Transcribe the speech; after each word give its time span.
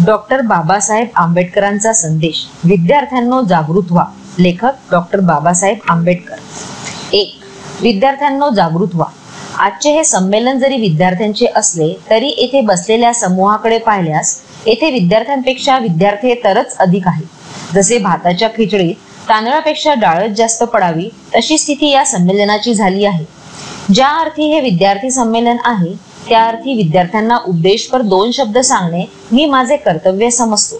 Doctor 0.00 0.40
Babasaheb 0.40 1.08
आंबेडकरांचा 1.16 1.92
संदेश. 1.92 2.44
विद्यार्थ्यांनो 2.64 3.40
जागृत 3.42 3.90
व्हा. 3.90 4.04
लेखक 4.38 4.90
डॉक्टर 4.90 5.20
बाबासाहेब 5.20 5.78
आंबेडकर. 5.88 6.36
एक 7.12 7.34
विद्यार्थ्यांनो 7.82 8.48
जागृत 8.50 8.94
व्हा. 8.94 9.06
आजचे 9.58 9.90
हे 9.92 10.04
संमेलन 10.04 10.58
जरी 10.58 10.76
विद्यार्थ्यांचे 10.76 11.46
असले 11.56 11.92
तरी 12.10 12.28
येथे 12.38 12.60
बसलेल्या 12.60 13.12
समूहाकडे 13.14 13.78
पाहिल्यास 13.78 14.36
येथे 14.66 14.90
विद्यार्थ्यांपेक्षा 14.90 15.78
विद्यार्थ्येतरच 15.78 16.76
अधिक 16.76 17.08
आहे 17.08 17.24
जसे 17.74 17.98
भाताच्या 17.98 18.48
खिचडीत 18.48 18.94
तांदळापेक्षा 19.28 19.94
डाळच 19.94 20.30
जास्त 20.30 20.62
पडावी 20.62 21.08
तशी 21.36 21.58
स्थिती 21.58 21.90
या 21.90 22.04
संमेलनाची 22.04 22.74
झाली 22.74 23.04
आहे. 23.04 23.24
ज्या 23.94 24.08
अर्थी 24.08 24.52
हे 24.52 24.60
विद्यार्थी 24.60 25.10
संमेलन 25.10 25.56
आहे 25.64 25.94
त्या 26.28 26.44
अर्थी 26.44 26.74
विद्यार्थ्यांना 26.74 27.38
उपदेशपर 27.46 28.02
दोन 28.02 28.30
शब्द 28.30 28.58
सांगणे 28.58 29.04
मी 29.32 29.46
माझे 29.46 29.76
कर्तव्य 29.76 30.30
समजतो. 30.30 30.76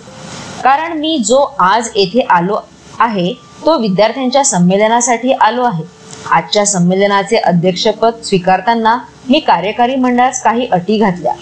कारण 0.64 0.92
मी 0.98 1.18
जो 1.18 1.38
आज 1.58 1.88
येथे 1.96 2.20
आलो 2.30 2.56
आहे 3.00 3.32
तो 3.66 3.76
विद्यार्थ्यांच्या 3.78 4.44
संमेलनासाठी 4.44 5.32
आलो 5.32 5.62
आहे. 5.62 5.84
आजच्या 6.30 6.64
संमेलनाचे 6.66 7.36
अध्यक्षपद 7.36 8.22
स्वीकारताना 8.24 8.96
मी 9.28 9.40
कार्यकारी 9.40 9.96
मंडळास 9.96 10.42
काही 10.42 10.66
अटी 10.66 10.98
घातल्या. 10.98 11.32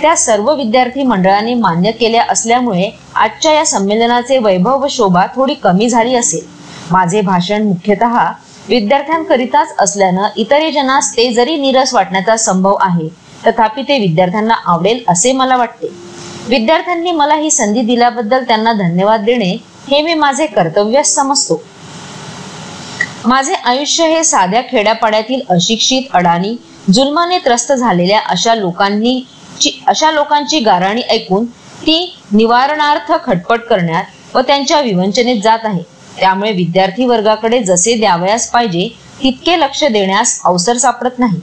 त्या 0.00 0.16
सर्व 0.16 0.52
विद्यार्थी 0.54 1.02
मंडळाने 1.02 1.54
मान्य 1.54 1.90
केल्या 1.90 2.24
असल्यामुळे 2.30 2.90
आजच्या 3.14 3.52
या 3.52 3.64
संमेलनाचे 3.66 4.38
वैभव 4.38 4.82
व 4.82 4.86
शोभा 4.90 5.26
थोडी 5.36 5.54
कमी 5.54 5.88
झाली 5.88 6.14
असेल. 6.14 6.46
माझे 6.90 7.20
भाषण 7.20 7.62
मुख्यतः 7.62 8.18
विद्यार्थ्यांकरिताच 8.68 9.74
असल्यानं 9.78 10.28
इतरेजनास 10.36 11.12
ते 11.16 11.32
जरी 11.34 11.56
नीरस 11.56 11.94
वाटण्याचा 11.94 12.36
संभव 12.36 12.76
आहे 12.80 13.08
तथापि 13.46 13.82
ते 13.82 13.98
विद्यार्थ्यांना 13.98 14.54
आवडेल 14.64 15.02
असे 15.08 15.32
मला 15.32 15.56
वाटते. 15.56 15.92
विद्यार्थ्यांनी 16.48 17.10
मला 17.10 17.34
ही 17.34 17.50
संधी 17.50 17.80
दिल्याबद्दल 17.82 18.44
त्यांना 18.44 18.72
धन्यवाद 18.72 19.20
देणे 19.20 19.56
हे 19.88 20.00
मी 20.02 20.14
माझे 20.14 20.46
कर्तव्य 20.46 21.02
समजतो. 21.02 21.62
माझे 23.24 23.54
आयुष्य 23.54 24.06
हे 24.08 24.22
साध्या 24.24 24.60
खेड्यापाड्यातील 24.62 25.40
अशिक्षित 25.48 26.14
अडाणी 26.14 26.56
जुलमाने 26.92 27.38
त्रस्त 27.38 27.72
झालेल्या 27.72 28.20
अशा 28.20 28.54
लोकांनी 28.54 29.22
अशा 29.86 30.10
लोकांची 30.10 30.58
गाराणी 30.60 31.02
ऐकून 31.10 31.44
ती 31.80 32.14
निवारणार्थ 32.32 33.12
खटपट 33.24 33.60
करण्यात 33.60 34.36
व 34.36 34.40
त्यांच्या 34.40 34.80
विवंचनेत 34.80 35.40
जात 35.42 35.64
आहे. 35.64 35.82
त्यामुळे 36.18 36.52
विद्यार्थी 36.52 37.04
वर्गाकडे 37.06 37.62
जसे 37.62 37.94
द्यावयास 37.94 38.50
पाहिजे 38.50 38.88
तितके 39.22 39.58
लक्ष 39.60 39.82
देण्यास 39.84 40.40
अवसर 40.44 40.76
सापडत 40.76 41.18
नाही. 41.18 41.40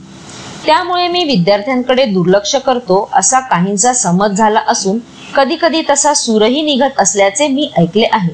त्यामुळे 0.66 1.08
मी 1.08 1.22
विद्यार्थ्यांकडे 1.24 2.04
दुर्लक्ष 2.04 2.54
करतो 2.56 3.08
असा 3.12 3.40
काहींचा 3.40 3.92
समज 3.92 4.36
झाला 4.36 4.60
असून 4.68 4.98
कधी 5.36 5.56
कधी 5.56 5.82
तसा 5.90 6.12
सूरही 6.14 6.62
निघत 6.62 7.00
असल्याचे 7.00 7.48
मी 7.48 7.68
ऐकले 7.78 8.06
आहे. 8.12 8.32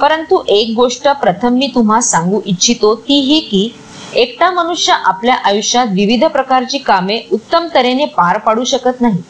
परंतु 0.00 0.42
एक 0.48 0.74
गोष्ट 0.76 1.08
प्रथम 1.20 1.54
मी 1.54 1.66
तुम्हा 1.74 2.00
सांगू 2.00 2.40
इच्छितो 2.46 2.94
ती 3.08 3.20
ही 3.20 3.38
की 3.40 3.68
एकटा 4.14 4.50
मनुष्य 4.50 4.92
आपल्या 4.92 5.34
आयुष्यात 5.44 5.86
विविध 5.86 6.24
प्रकारची 6.24 6.78
कामे 6.78 7.20
उत्तम 7.32 7.66
तऱ्हेने 7.74 8.04
पार 8.16 8.38
पाडू 8.38 8.64
शकत 8.64 9.00
नाही. 9.00 9.22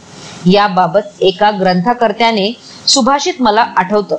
याबाबत 0.52 1.22
एका 1.22 1.50
ग्रंथकर्त्याने 1.50 2.52
सुभाषित 2.86 3.40
मला 3.40 3.66
आठवतं 3.76 4.16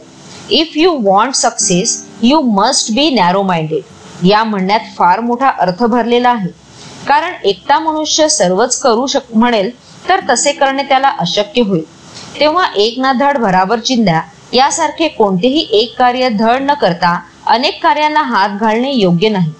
if 0.49 0.71
you 0.75 0.91
want 1.01 1.35
success 1.35 2.03
you 2.21 2.39
must 2.51 2.91
be 2.91 3.09
narrow 3.09 3.41
minded 3.43 4.25
या 4.25 4.43
म्हणण्यात 4.43 4.79
फार 4.97 5.19
मोठा 5.19 5.49
अर्थ 5.59 5.83
भरलेला 5.83 6.29
आहे. 6.29 6.49
कारण 7.07 7.33
एकटा 7.45 7.79
मनुष्य 7.79 8.27
सर्वच 8.29 8.77
करू 8.81 9.05
शक 9.07 9.33
म्हणेल 9.33 9.69
तर 10.09 10.19
तसे 10.29 10.51
करणे 10.51 10.83
त्याला 10.83 11.07
अशक्य 11.19 11.61
होईल. 11.61 11.83
तेव्हा 12.39 12.65
एक 12.75 12.99
ना 12.99 13.11
धड 13.13 13.37
भरावर 13.37 13.79
चिंध्या 13.79 14.21
यासारखे 14.53 15.07
कोणतेही 15.07 15.67
एक 15.71 15.97
कार्य 15.97 16.29
धड 16.29 16.61
न 16.61 16.73
करता 16.73 17.17
अनेक 17.47 17.81
कार्यांना 17.83 18.21
हात 18.21 18.59
घालणे 18.59 18.91
योग्य 18.91 19.29
नाही. 19.29 19.51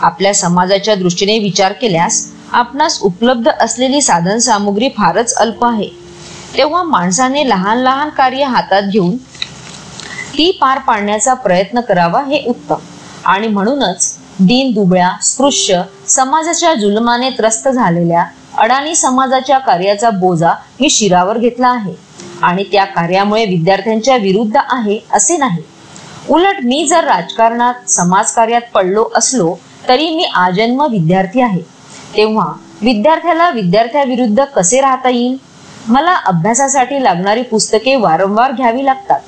आपल्या 0.00 0.32
समाजाच्या 0.34 0.94
दृष्टीने 0.94 1.38
विचार 1.38 1.72
केल्यास 1.72 2.26
आपणास 2.52 2.98
उपलब्ध 3.02 3.48
असलेली 3.50 4.00
साधन 4.00 4.38
सामुग्री 4.38 4.88
फारच 4.88 5.34
अल्प 5.34 5.64
आहे. 5.64 5.88
तेव्हा 6.56 6.82
माणसाने 6.82 7.48
लहान 7.48 7.78
लहान 7.78 8.08
कार्य 8.08 8.44
हातात 8.44 8.82
घेऊन 8.82 9.16
ती 10.38 10.50
पार 10.60 10.78
पाडण्याचा 10.78 11.34
प्रयत्न 11.34 11.80
करावा 11.80 12.22
हे 12.24 12.42
उत्तम. 12.46 12.76
आणि 13.24 13.48
म्हणूनच 13.48 14.16
दीन 14.40 14.72
दुबळ्या 14.72 15.10
स्पृश्य 15.22 15.82
समाजाच्या 16.08 16.74
जुलमाने 16.74 17.30
त्रस्त 17.30 17.68
झालेल्या 17.68 18.24
अडाणी 18.58 18.94
समाजाच्या 18.94 19.58
कार्याचा 19.58 20.10
बोजा 20.10 20.52
मी 20.80 20.90
शिरावर 20.90 21.38
घेतला 21.38 21.68
आहे. 21.68 21.92
आणि 22.42 22.64
त्या 22.64 22.84
कार्यामुळे 22.84 23.44
विद्यार्थ्यांच्या 23.44 24.16
विरुद्ध 24.16 24.56
आहे 24.56 24.98
असे 25.12 25.36
नाही. 25.36 25.62
उलट 26.30 26.56
मी 26.64 26.86
जर 26.86 27.04
राजकारणात 27.04 27.90
समाजकार्यात 27.90 28.60
पडलो 28.74 29.10
असलो 29.16 29.56
तरी 29.88 30.10
मी 30.14 30.24
आजन्म 30.24 30.82
विद्यार्थी 30.82 31.40
आहे. 31.40 31.60
तेव्हा 32.16 32.52
विद्यार्थ्याला 32.82 33.50
विद्यार्थ्याविरुद्ध 33.50 34.44
कसे 34.44 34.80
राहता 34.80 35.08
येईल? 35.08 35.36
मला 35.88 36.14
अभ्यासासाठी 36.14 37.04
लागणारी 37.04 37.42
पुस्तके 37.42 37.96
वारंवार 37.96 38.52
घ्यावी 38.52 38.84
लागतात. 38.84 39.20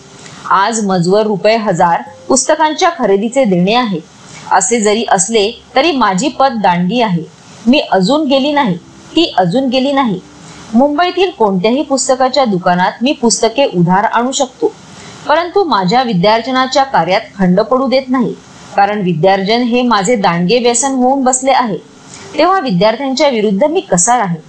आज 0.50 0.86
मजवर 0.86 1.22
रुपये 1.22 1.56
हजार 1.56 2.02
पुस्तकांच्या 2.28 2.90
खरेदीचे 2.98 3.44
देणे 3.44 3.74
आहे. 3.74 4.15
असे 4.52 4.80
जरी 4.80 5.04
असले 5.08 5.62
तरी 5.76 5.92
माझी 5.92 6.28
पद 6.28 6.52
दांडी 6.62 7.00
आहे. 7.00 7.22
मी 7.66 7.78
अजून 7.78 8.24
गेली 8.24 8.52
नाही. 8.52 8.76
ती 9.16 9.34
अजून 9.38 9.68
गेली 9.68 9.92
नाही. 9.92 10.20
मुंबईतील 10.74 11.30
कोणत्याही 11.30 11.82
पुस्तकाच्या 11.82 12.44
दुकानात 12.44 12.92
मी 13.02 13.12
पुस्तके 13.12 13.64
उधार 13.64 14.04
आणू 14.04 14.32
शकतो. 14.32 14.72
परंतु 15.28 15.64
माझ्या 15.64 16.02
विद्यार्जनाच्या 16.02 16.82
कार्यात 16.82 17.20
खंड 17.38 17.60
पडू 17.60 17.88
देत 17.88 18.02
नाही. 18.08 18.34
कारण 18.76 19.00
विद्यार्जन 19.00 19.62
हे 19.62 19.82
माझे 19.82 20.16
दांडगे 20.16 20.58
व्यसन 20.58 20.90
होऊन 20.90 21.24
बसले 21.24 21.50
आहे. 21.50 21.76
तेव्हा 22.38 22.60
विद्यार्थ्यांच्या 22.60 23.28
विरुद्ध 23.28 23.64
मी 23.64 23.80
कसा 23.80 24.18
राहीन? 24.18 24.40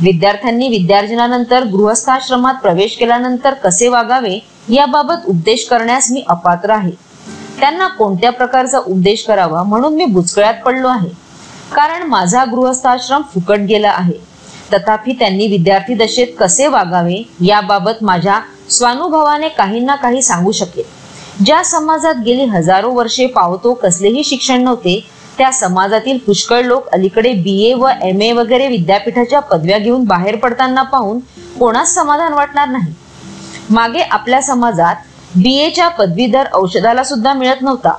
विद्यार्थ्यांनी 0.00 0.68
विद्यार्जनानंतर 0.68 1.64
गृहस्थाश्रमात 1.64 2.54
प्रवेश 2.54 2.96
केल्यानंतर 2.96 3.54
कसे 3.54 3.88
वागावे? 3.88 4.38
याबाबत 4.68 5.26
उपदेश 5.26 5.64
करण्यास 5.64 6.10
मी 6.10 6.24
अपात्र 6.28 6.70
आहे. 6.70 7.05
त्यांना 7.60 7.86
कोणत्या 7.88 8.30
प्रकारचा 8.32 8.78
उपदेश 8.78 9.24
करावा 9.24 9.62
म्हणून 9.62 9.94
मी 9.94 10.04
बुचकळ्यात 10.04 10.54
पडलो 10.54 10.88
आहे. 10.88 11.08
कारण 11.74 12.02
माझा 12.02 12.44
गृहस्थाश्रम 12.44 13.22
फुकट 13.34 13.58
गेला 13.58 13.90
आहे. 13.90 14.12
तथापि 14.72 15.12
त्यांनी 15.12 15.46
विद्यार्थी 15.46 15.94
दशेत 15.94 16.26
कसे 16.40 16.66
वागावे 16.66 17.22
याबाबत 17.40 18.02
माझ्या 18.02 18.40
स्वानुभवाने 18.70 19.48
काही 19.48 19.80
ना 19.80 19.94
काही 19.94 20.22
सांगू 20.22 20.52
शकेल. 20.52 20.84
ज्या 21.44 21.64
समाजात 21.64 22.14
गेली 22.14 22.44
हजारो 22.44 22.90
वर्षे 22.90 23.26
पावतो 23.26 23.74
कसलेही 23.74 24.24
शिक्षण 24.24 24.62
नव्हते 24.62 25.08
त्या 25.38 25.52
समाजातील 25.52 26.18
पुष्कळ 26.18 26.62
लोक 26.62 26.88
अलीकडे 26.88 27.32
बी 27.32 27.62
ए 27.64 27.74
व 27.74 27.88
एम 28.02 28.22
ए 28.22 28.32
वगैरे 28.32 28.68
विद्यापीठाच्या 28.68 29.40
पदव्या 29.40 29.78
घेऊन 29.78 30.04
बाहेर 30.04 30.36
पडताना 30.36 30.82
पाहून 30.82 31.18
कोणाच 31.60 31.94
समाधान 31.94 32.32
वाटणार 32.32 32.68
नाही? 32.68 32.92
मागे 33.70 34.00
आपल्या 34.00 34.42
समाजात 34.42 34.94
बी 35.36 35.52
एच्या 35.60 35.86
पदवीधर 35.88 36.46
औषधाला 36.54 37.02
सुद्धा 37.04 37.32
मिळत 37.32 37.62
नव्हता. 37.62 37.92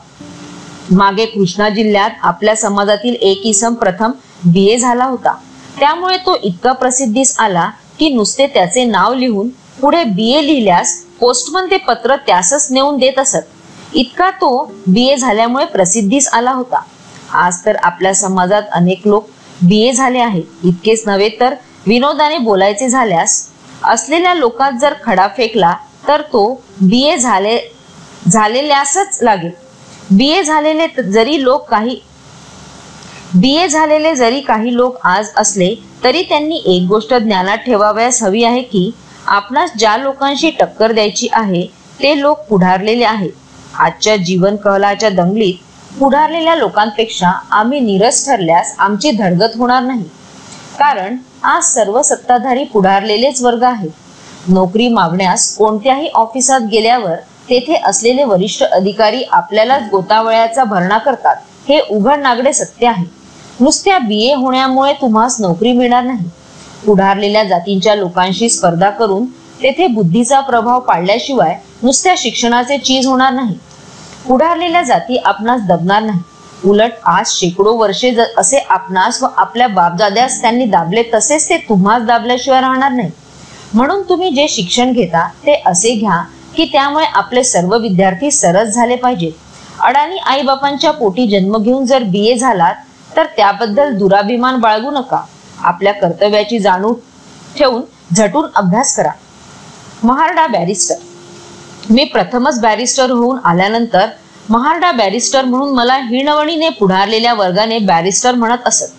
मागे 0.92 1.26
कृष्णा 1.26 1.68
जिल्ह्यात 1.70 2.12
आपल्या 2.24 2.56
समाजातील 2.56 3.16
एक 3.22 3.42
इसम 3.46 3.74
प्रथम 3.74 4.12
बी 4.44 4.66
ए 4.68 4.78
झाला 4.78 5.06
होता. 5.06 5.34
त्यामुळे 5.80 6.18
तो 6.18 6.36
इतका 6.44 6.72
प्रसिद्धीस 6.72 7.36
आला 7.40 7.70
की 8.00 8.10
नुसते 8.10 8.48
त्याचे 8.48 8.84
नाव 8.86 9.14
लिहून 9.14 9.50
पुढे 9.82 10.04
बी 10.04 10.32
ए 10.32 10.46
लिहिल्यास 10.46 10.96
पोस्टमन 11.20 11.72
ते 11.72 11.78
पत्र 11.78 12.16
त्यासच 12.28 12.68
नेऊन 12.72 12.98
देत 12.98 13.20
असत. 13.20 13.42
इतका 13.94 14.30
तो 14.42 14.72
बी 14.88 15.08
ए 15.08 15.16
झाल्यामुळे 15.16 15.66
प्रसिद्धीस 15.66 16.28
आला 16.34 16.52
होता. 16.52 16.82
आज 17.34 17.66
तर 17.66 17.76
आपल्या 17.76 18.14
समाजात 18.16 18.64
अनेक 18.72 19.08
लोक 19.08 19.28
बी 19.62 19.82
ए 19.88 19.92
झाले 19.92 20.20
आहेत. 20.20 20.44
इतकेच 20.64 21.04
नव्हे 21.08 21.30
तर 21.40 21.56
विनोदाने 21.88 22.38
बोलायचे 22.38 22.90
झाल्यास 22.90 23.42
असलेल्या 23.84 24.34
लोकात 24.34 24.80
जर 24.82 24.94
खडा 25.06 25.28
फेकला 25.38 25.76
तर 26.08 26.22
तो 26.34 26.44
बी 26.80 27.02
ए 27.04 27.18
झाले 27.18 27.58
झालेल्यासच 28.28 29.20
लागेल. 29.22 29.52
बी 30.12 30.28
ए 30.30 30.44
झालेले 30.44 30.88
जरी 31.04 31.44
लोक 31.44 31.70
काही 31.70 32.00
बी 33.34 33.54
ए 33.56 33.68
झालेले 33.68 34.14
जरी 34.16 34.40
काही 34.42 34.76
लोक 34.76 34.98
आज 35.06 35.30
असले 35.38 35.74
तरी 36.04 36.22
त्यांनी 36.30 36.62
एक 36.66 36.88
गोष्ट 36.88 37.14
ज्ञानात 37.14 37.58
ठेवावयास 37.58 38.22
हवी 38.24 38.44
आहे 38.44 38.62
की 38.62 38.90
आपणास 39.28 39.72
ज्या 39.80 39.96
लोकांशी 39.98 40.50
टक्कर 40.60 40.92
द्यायची 40.92 41.28
आहे 41.32 41.66
ते 42.00 42.20
लोक 42.22 42.46
पुढारलेले 42.50 43.04
आहेत. 43.06 43.32
आजच्या 43.76 44.16
जीवन 44.18 44.56
कहलाच्या 44.56 45.10
दंगलीत 45.10 45.98
पुढारलेल्या 46.00 46.56
लोकांपेक्षा 46.56 47.32
आम्ही 47.52 47.80
निरस 47.80 48.26
ठरल्यास 48.26 48.76
आमची 48.80 49.12
धडगत 49.12 49.58
होणार 49.58 49.82
नाही. 49.84 50.04
कारण 50.80 51.18
आज 51.44 51.64
सर्व 51.66 52.02
सत्ताधारी 52.02 52.64
पुढारलेलेच 52.64 53.42
वर्ग 53.42 53.64
आहेत. 53.64 53.90
नोकरी 54.48 54.88
मागण्यास 54.90 55.56
कोणत्याही 55.56 56.08
ऑफिसात 56.16 56.62
गेल्यावर 56.62 57.16
तेथे 57.50 57.76
असलेले 57.86 58.24
वरिष्ठ 58.24 58.64
अधिकारी 58.64 59.24
आपल्यालाच 59.24 59.84
गोतावळ्याचा 59.92 60.64
भरणा 60.64 60.98
करतात. 60.98 61.36
हे 61.70 61.80
उघड 61.90 62.20
नागडे 62.20 62.54
सत्य 62.54 62.88
आहे. 62.88 63.06
नुसत्या 63.60 63.98
बी 64.00 64.22
ए 64.24 64.34
होण्यामुळे 64.34 64.94
तुम्हास 64.94 65.40
नोकरी 65.42 65.72
मिळणार 65.74 66.04
नाही. 66.04 66.30
पुढारलेल्या 66.86 67.44
जातींच्या 67.44 67.96
लोकांशी 67.96 68.50
स्पर्धा 68.50 68.90
करून 68.90 69.26
तेथे 69.62 69.88
बुद्धीचा 69.88 70.40
प्रभाव 70.40 70.80
पाडल्याशिवाय 70.80 71.56
नुसत्या 71.84 72.14
शिक्षणाचे 72.18 72.78
चीज 72.78 73.08
होणार 73.08 73.34
नाही. 73.34 73.58
पुढारलेल्या 74.28 74.82
जाती 74.82 75.18
आपणास 75.18 75.62
दबणार 75.68 76.02
नाही. 76.02 76.20
उलट 76.64 76.92
आज 77.06 77.30
शेकडो 77.30 77.76
वर्षे 77.78 78.16
असे 78.38 78.58
आपणास 78.70 79.22
व 79.24 79.28
आपल्या 79.38 79.68
बापदाद्यास 79.68 80.42
त्यांनी 80.42 80.66
दाबले 80.66 81.04
तसेच 81.14 81.50
ते 81.50 81.58
तुम्हाच 81.70 82.06
दाबल्याशिवाय 82.06 82.62
राहणार 82.62 82.92
नाही. 82.92 83.10
म्हणून 83.74 84.02
तुम्ही 84.02 84.30
जे 84.30 84.48
शिक्षण 84.50 84.92
घेता 84.92 85.28
ते 85.46 85.62
असे 85.66 85.94
घ्या 85.96 86.22
की 86.56 86.66
त्यामुळे 86.66 87.06
आपले 87.06 87.44
सर्व 87.44 87.78
विद्यार्थी 87.78 88.32
सरस 88.32 88.68
झाले 88.68 88.96
पाहिजेत. 88.96 89.32
अडाणी 89.80 90.18
आई 90.18 90.42
बापांच्या 90.42 90.92
पोटी 90.92 91.28
जन्म 91.28 91.58
घेऊन 91.58 91.86
जर 91.86 92.04
बी 92.04 92.26
ए 92.28 92.38
झालात 92.38 92.76
तर 93.18 93.26
त्याबद्दल 93.38 93.98
दुराभिमान 93.98 94.60
बाळगू 94.60 94.92
नका. 94.92 95.22
आपल्या 95.60 95.94
कर्तव्याची 95.94 96.60
जाणून 96.60 96.94
ठेवून 97.58 97.82
झटून 98.16 98.46
अभ्यास 98.56 98.96
करा. 98.98 99.12
महारडा 100.04 100.48
बॅरिस्टर. 100.48 100.96
मी 101.90 102.04
प्रथमच 102.04 102.60
बॅरिस्टर 102.62 103.12
होऊन 103.12 103.38
आल्यानंतर 103.44 104.08
महारडा 104.50 104.92
बॅरिस्टर 104.92 105.46
म्हणून 105.46 105.74
मला 105.76 105.96
हिणवणीने 105.98 106.70
पुढारलेल्या 106.70 107.34
वर्गाने 107.34 107.78
बॅरिस्टर 107.80 108.36
म्हणत 108.36 108.68
असत. 108.68 108.94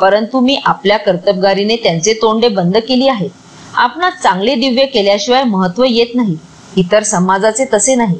परंतु 0.00 0.40
मी 0.40 0.60
आपल्या 0.64 0.98
कर्तबगारीने 0.98 1.76
त्यांचे 1.76 2.12
तोंडे 2.12 2.48
बंद 2.48 2.76
केली 2.76 3.08
आहेत. 3.08 3.30
आपणास 3.76 4.12
चांगले 4.22 4.54
दिव्य 4.54 4.84
केल्याशिवाय 4.86 5.42
महत्त्व 5.44 5.84
येत 5.84 6.14
नाही. 6.14 6.36
इतर 6.76 7.02
समाजाचे 7.02 7.64
तसे 7.72 7.94
नाही. 7.94 8.18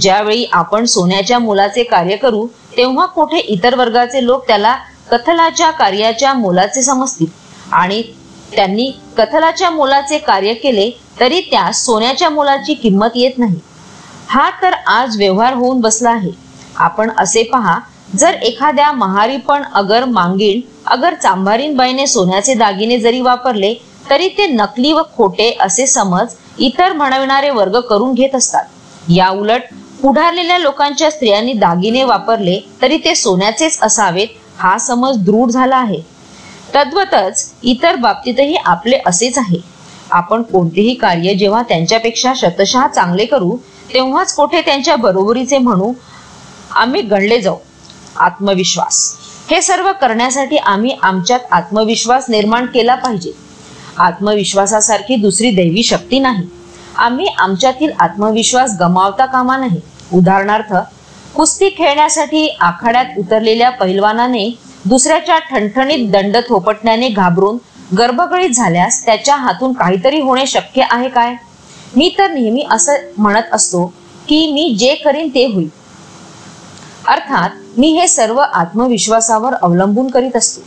ज्यावेळी 0.00 0.44
आपण 0.52 0.84
सोन्याच्या 0.84 1.38
मुलाचे 1.38 1.82
कार्य 1.82 2.16
करू 2.16 2.46
तेव्हा 2.76 3.06
कुठे 3.06 3.38
इतर 3.38 3.74
वर्गाचे 3.74 4.24
लोक 4.26 4.46
त्याला 4.46 4.74
कथलाच्या 5.10 5.70
कार्याच्या 5.70 6.32
मोलाचे 6.34 6.82
समजतील. 6.82 7.26
आणि 7.72 8.02
त्यांनी 8.52 8.90
कथलाच्या 9.18 9.70
मोलाचे 9.70 10.18
कार्य 10.18 10.54
केले 10.54 10.90
तरी 11.20 11.40
त्या 11.40 11.70
सोन्याच्या 11.72 12.28
मोलाची 12.30 12.74
किंमत 12.74 13.10
येत 13.14 13.38
नाही. 13.38 13.58
हा 14.28 14.50
तर 14.62 14.72
आज 14.86 15.16
व्यवहार 15.16 15.54
होऊन 15.54 15.80
बसला 15.80 16.10
आहे. 16.10 16.30
आपण 16.76 17.10
असे 17.18 17.42
पहा 17.42 17.78
जर 18.18 18.34
एखाद्या 18.34 18.90
महारी 18.92 19.36
पण 19.36 19.62
अगर 19.74 20.04
मांगीण 20.04 20.60
अगर 20.86 21.14
चांभारीन 21.14 21.76
बाईने 21.76 22.06
सोन्याचे 22.06 22.54
दागिने 22.54 22.98
जरी 22.98 23.20
वापरले 23.20 23.74
तरी 24.12 24.28
ते 24.28 24.46
नकली 24.46 24.92
व 24.92 25.02
खोटे 25.16 25.50
असे 25.60 25.86
समज 25.86 26.34
इतर 26.58 26.92
म्हणविणारे 26.92 27.50
वर्ग 27.50 27.78
करून 27.80 28.12
घेत 28.14 28.34
असतात. 28.34 28.64
या 29.10 29.28
उलट 29.28 29.62
पुढारलेल्या 30.02 30.58
लोकांच्या 30.58 31.10
स्त्रियांनी 31.10 31.52
दागिने 31.52 32.02
वापरले 32.04 32.58
तरी 32.82 32.96
ते 32.96 33.14
सोन्याचेच 33.14 33.78
असावेत 33.82 34.28
हा 34.58 34.76
समज 34.78 35.16
दृढ 35.18 35.50
झाला 35.50 35.76
आहे. 35.76 36.00
तद्वतच 36.74 37.52
इतर 37.62 37.96
बाबतीतही 37.96 38.56
आपले 38.56 38.98
असेच 39.06 39.38
आहे. 39.38 39.60
आपण 40.10 40.42
कोणतेही 40.42 40.94
कार्य 40.94 41.34
जेव्हा 41.34 41.62
त्यांच्यापेक्षा 41.62 42.32
शतशः 42.36 42.86
चांगले 42.86 43.24
करू 43.24 43.56
तेव्हाच 43.94 44.34
कोठे 44.34 44.60
त्यांच्या 44.60 44.96
बरोबरीचे 44.96 45.58
म्हणू 45.58 45.92
आम्ही 46.70 47.02
गणले 47.02 47.40
जाऊ. 47.40 47.56
आत्मविश्वास. 48.16 49.16
हे 49.50 49.62
सर्व 49.62 49.90
करण्यासाठी 49.92 50.56
आम्ही 50.56 50.96
आमच्यात 51.02 51.40
आत्मविश्वास 51.50 52.26
निर्माण 52.28 52.66
केला 52.66 52.94
पाहिजे. 52.94 53.32
आत्मविश्वासासारखी 53.98 55.16
दुसरी 55.16 55.50
दैवी 55.50 55.82
शक्ती 55.82 56.18
नाही. 56.18 56.46
आम्ही 56.96 57.26
आमच्यातील 57.38 57.90
आत्मविश्वास 58.00 58.76
गमावता 58.80 59.26
कामा 59.26 59.56
नाही 59.56 59.80
उदाहरणार्थ 60.12 60.74
कुस्ती 61.34 61.68
खेळण्यासाठी 61.68 62.46
आखाड्यात 62.60 63.18
उतरलेल्या 63.18 63.70
पैलवानाने 63.70 64.48
दुसऱ्याच्या 64.84 65.38
ठणठणीत 65.38 66.10
दंड 66.10 66.36
थोपटण्याने 66.48 67.08
घाबरून 67.08 67.58
गर्भगळीत 67.98 68.50
झाल्यास 68.50 69.04
त्याच्या 69.06 69.36
हातून 69.36 69.72
काहीतरी 69.72 70.20
होणे 70.20 70.46
शक्य 70.46 70.82
आहे 70.90 71.08
काय? 71.08 71.34
मी 71.96 72.14
तर 72.18 72.30
नेहमी 72.30 72.64
असं 72.70 72.96
म्हणत 73.18 73.52
असतो 73.52 73.86
की 74.28 74.52
मी 74.52 74.76
जे 74.78 74.94
करीन 74.94 75.28
ते 75.28 75.44
होईल. 75.46 75.68
अर्थात 77.08 77.50
मी 77.78 77.88
हे 77.88 78.08
सर्व 78.08 78.38
आत्मविश्वासावर 78.38 79.54
अवलंबून 79.62 80.10
करीत 80.10 80.36
असतो. 80.36 80.60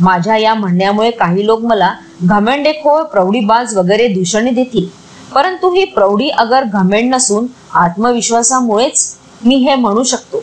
माझ्या 0.00 0.36
या 0.36 0.54
म्हणण्यामुळे 0.54 1.10
काही 1.10 1.46
लोक 1.46 1.60
मला 1.60 1.94
घमेंडेखोर 2.22 3.02
प्रौढीबाज 3.02 3.76
वगैरे 3.76 4.08
दूषणे 4.08 4.50
देतील. 4.50 4.86
परंतु 5.34 5.74
ही 5.74 5.84
प्रौढी 5.84 6.28
अगर 6.28 6.64
घमेंड 6.64 7.14
नसून 7.14 7.46
आत्मविश्वासामुळेच 7.74 9.16
मी 9.44 9.54
हे 9.54 9.74
म्हणू 9.74 10.02
शकतो. 10.02 10.42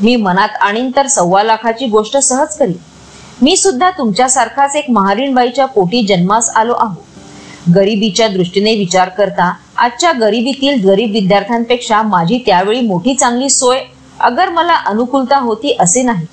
मी 0.00 0.16
मनात 0.16 0.48
आणीन 0.48 0.90
तर 0.96 1.06
सव्वा 1.06 1.42
लाखाची 1.42 1.86
गोष्ट 1.86 2.16
सहज 2.16 2.56
करीन. 2.56 2.76
मी 3.42 3.56
सुद्धा 3.56 3.90
तुमच्यासारखाच 3.90 4.76
एक 4.76 4.84
महारीणबाईच्या 4.90 5.66
पोटी 5.66 6.06
जन्मास 6.06 6.50
आलो 6.50 6.72
आहो. 6.72 6.94
गरिबीच्या 7.74 8.28
दृष्टीने 8.28 8.74
विचार 8.74 9.08
करता 9.08 9.52
आजच्या 9.76 10.12
गरिबीतील 10.12 10.88
गरीब 10.88 11.12
विद्यार्थ्यांपेक्षा 11.12 12.02
माझी 12.02 12.38
त्यावेळी 12.46 12.80
मोठी 12.80 13.14
चांगली 13.14 13.50
सोय 13.50 13.80
अगर 14.20 14.48
मला 14.48 14.74
अनुकूलता 14.74 15.38
होती 15.38 15.76
असे 15.80 16.02
नाही. 16.02 16.26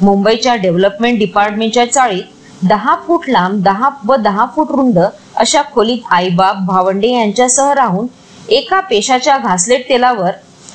मुंबईच्या 0.00 0.54
डेव्हलपमेंट 0.54 1.18
डिपार्टमेंटच्या 1.18 1.90
चाळीत 1.92 2.66
दहा 2.68 2.94
फूट 3.06 3.28
लांब 3.28 3.62
दहा 3.62 3.88
व 4.06 4.16
दहा 4.16 4.46
फूट 4.56 4.70
रुंद 4.70 4.98
अशा 5.36 5.62
खोलीत 5.74 6.12
आईबाप 6.12 6.56
भावंडे 6.66 7.08
यांच्यासह 7.08 7.72
राहून 7.72 8.06
एका 8.48 8.80
पेशाच्या 8.80 9.36
घासलेट 9.38 9.88
तेलावर 9.88 10.30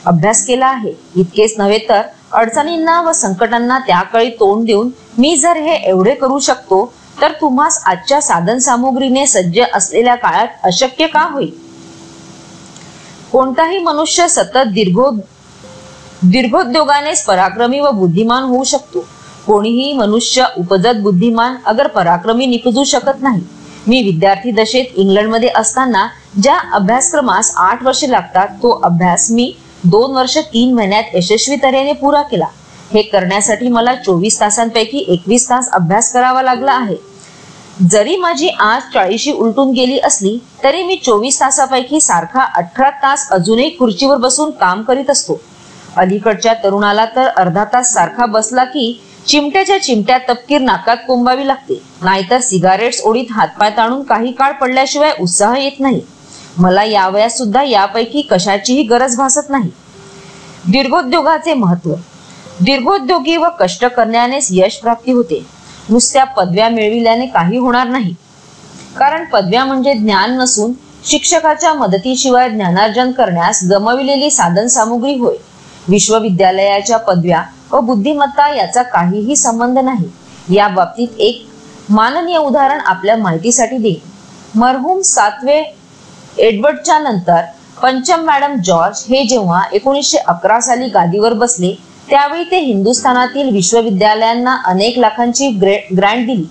अभ्यास 0.06 0.46
केला 0.46 0.66
आहे. 0.66 0.94
इतकेच 1.16 1.56
नव्हे 1.58 1.78
तर 1.90 2.02
अडचणींना 2.32 3.02
व 3.02 3.12
संकटांना 3.12 3.80
त्याकाळी 3.80 4.30
तोंड 4.30 4.66
देऊन 4.66 4.90
मी 5.18 5.36
जर 5.36 5.58
हे 5.58 5.76
एवढे 5.90 6.14
करू 6.14 6.40
शकतो 6.40 6.86
तर 7.22 7.32
तुम्हास 7.32 7.82
आजच्या 7.86 8.22
साधन 8.22 8.58
सामुग्रीने 8.58 9.26
सज्ज 9.28 9.60
असलेल्या 9.74 10.16
काळात 10.16 10.48
अशक्य 10.64 11.08
का 11.08 11.28
होईल? 11.32 11.52
कोणताही 13.32 13.78
मनुष्य 13.78 14.28
सतत 14.28 14.68
दीर्घ 14.68 15.00
दीर्घोद्योगानेच 16.24 17.24
पराक्रमी 17.24 17.80
व 17.80 17.90
बुद्धिमान 17.92 18.44
होऊ 18.44 18.64
शकतो. 18.64 19.00
कोणीही 19.48 19.92
मनुष्य 19.94 20.46
उपजत 20.58 21.02
बुद्धिमान 21.04 21.56
अगर 21.66 21.88
पराक्रमी 21.88 22.46
निपजू 22.46 22.84
शकत 22.84 23.22
नाही. 23.22 23.42
मी 23.88 24.02
विद्यार्थी 24.04 24.52
दशेत 24.52 24.94
इंग्लंडमध्ये 24.96 25.50
असताना 25.56 26.08
ज्या 26.42 26.56
अभ्यासक्रमास 26.74 27.54
आठ 27.58 27.84
वर्षे 27.84 28.12
लागतात 28.12 28.48
तो 28.64 28.70
अभ्यास 28.84 29.30
मी 29.32 29.52
दोन 29.84 30.16
वर्ष 30.16 30.38
तीन 30.54 30.74
महिन्यात 30.74 31.16
यशस्वी 31.16 31.56
तऱ्हेने 31.64 31.94
पुरा 31.94 32.22
केला. 32.22 32.46
हे 32.94 33.02
करण्यासाठी 33.02 33.68
मला 33.68 33.96
चोवीस 33.96 34.40
तासांपैकी 34.40 35.06
एकवीस 35.08 35.50
तास 35.50 35.70
अभ्यास 35.72 36.14
करावा 36.14 36.42
लागला 36.42 36.72
आहे. 36.72 36.96
जरी 37.92 38.16
माझी 38.18 38.48
आज 38.48 38.82
चाळीशी 38.94 39.32
उलटून 39.32 39.72
गेली 39.72 40.00
असली 40.00 40.38
तरी 40.64 40.84
मी 40.84 40.96
चोवीस 40.96 41.40
तासापैकी 41.42 42.02
सारखा 42.02 42.44
अठरा 42.58 42.90
तास 43.04 43.30
अजूनही 43.32 43.70
खुर्चीवर 43.70 44.18
बसून 44.18 44.52
काम 44.52 44.82
करीत 44.82 45.10
असतो. 45.10 45.42
अलीकडच्या 45.98 46.54
तरुणाला 46.54 47.06
तर 47.06 47.28
अर्धा 47.28 47.64
तास 47.64 47.94
सारखा 47.94 48.26
बसला 48.26 48.64
की 48.64 49.02
चिमट्याच्या 49.28 49.82
चिमट्या 49.82 50.18
तपकीर 50.18 50.62
नाकात 50.62 50.98
कोंबावी 51.08 51.48
लागते. 51.48 51.82
नाहीतर 52.02 52.40
सिगारेट्स 52.40 53.02
ओढीत 53.04 53.26
हातपाय 53.32 53.70
ताणून 53.70 54.04
काही 54.04 54.32
काळ 54.32 54.52
पडल्याशिवाय 54.52 55.12
उत्साह 55.20 55.58
येत 55.58 55.80
नाही. 55.80 56.02
मला 56.58 56.84
यावयात 56.84 57.30
सुद्धा 57.30 57.64
यापैकी 57.64 58.22
कशाचीही 58.22 58.84
गरज 58.84 59.18
भासत 59.18 59.50
नाही. 59.50 59.70
दीर्घोद्योगाचे 60.68 61.54
महत्त्व. 61.54 61.94
दीर्घोद्योगी 62.62 63.38
व 63.38 63.46
कष्ट 63.60 63.86
करण्यानेच 63.86 64.48
यश 64.52 64.76
प्राप्ती 64.76 65.12
होते. 65.12 65.46
नुसत्या 65.90 66.24
पदव्या 66.24 66.70
मिळविल्याने 66.70 67.26
काही 67.26 67.58
होणार 67.58 67.88
नाही. 67.88 68.16
कारण 68.98 69.26
पदव्या 69.26 69.66
म्हणजे 69.66 69.94
ज्ञान 69.94 70.38
नसून 70.38 70.72
शिक्षकाच्या 71.06 71.74
मदतीशिवाय 71.74 72.50
ज्ञानार्जन 72.50 73.12
करण्यास 73.12 73.64
गमविलेली 73.72 74.32
साधन 74.32 74.68
सामुग्री 74.68 75.18
होय. 75.18 75.36
विश्वविद्यालयाच्या 75.90 76.98
पदव्या 76.98 77.44
व 77.72 77.80
बुद्धिमत्ता 77.80 78.54
याचा 78.56 78.82
काहीही 78.84 79.36
संबंध 79.36 79.80
नाही. 79.80 80.10
या 80.50 80.68
बाबतीत 80.68 81.20
एक 81.20 81.46
माननीय 81.90 82.38
उदाहरण 82.38 82.80
आपल्या 82.80 83.18
माहितीसाठी 83.18 83.78
देईन. 83.78 84.10
मरहूम 84.56 85.02
सातवे 85.02 85.62
एडवर्डच्या 86.38 86.98
नंतर 87.00 87.42
पंचम 87.82 88.24
मॅडम 88.26 88.56
जॉर्ज 88.66 89.04
हे 89.10 89.24
जेव्हा 89.24 89.62
एकोणीसशे 89.74 90.18
अकरा 90.18 90.60
साली 90.62 90.88
गादीवर 90.88 91.34
बसले 91.34 91.74
त्यावेळी 92.10 92.44
ते 92.44 92.60
हिंदुस्थानातील 92.60 93.50
विश्वविद्यालयांना 93.50 94.56
अनेक 94.66 94.98
लाखांची 95.00 95.50
ग्रँट 95.52 96.26
दिली. 96.26 96.46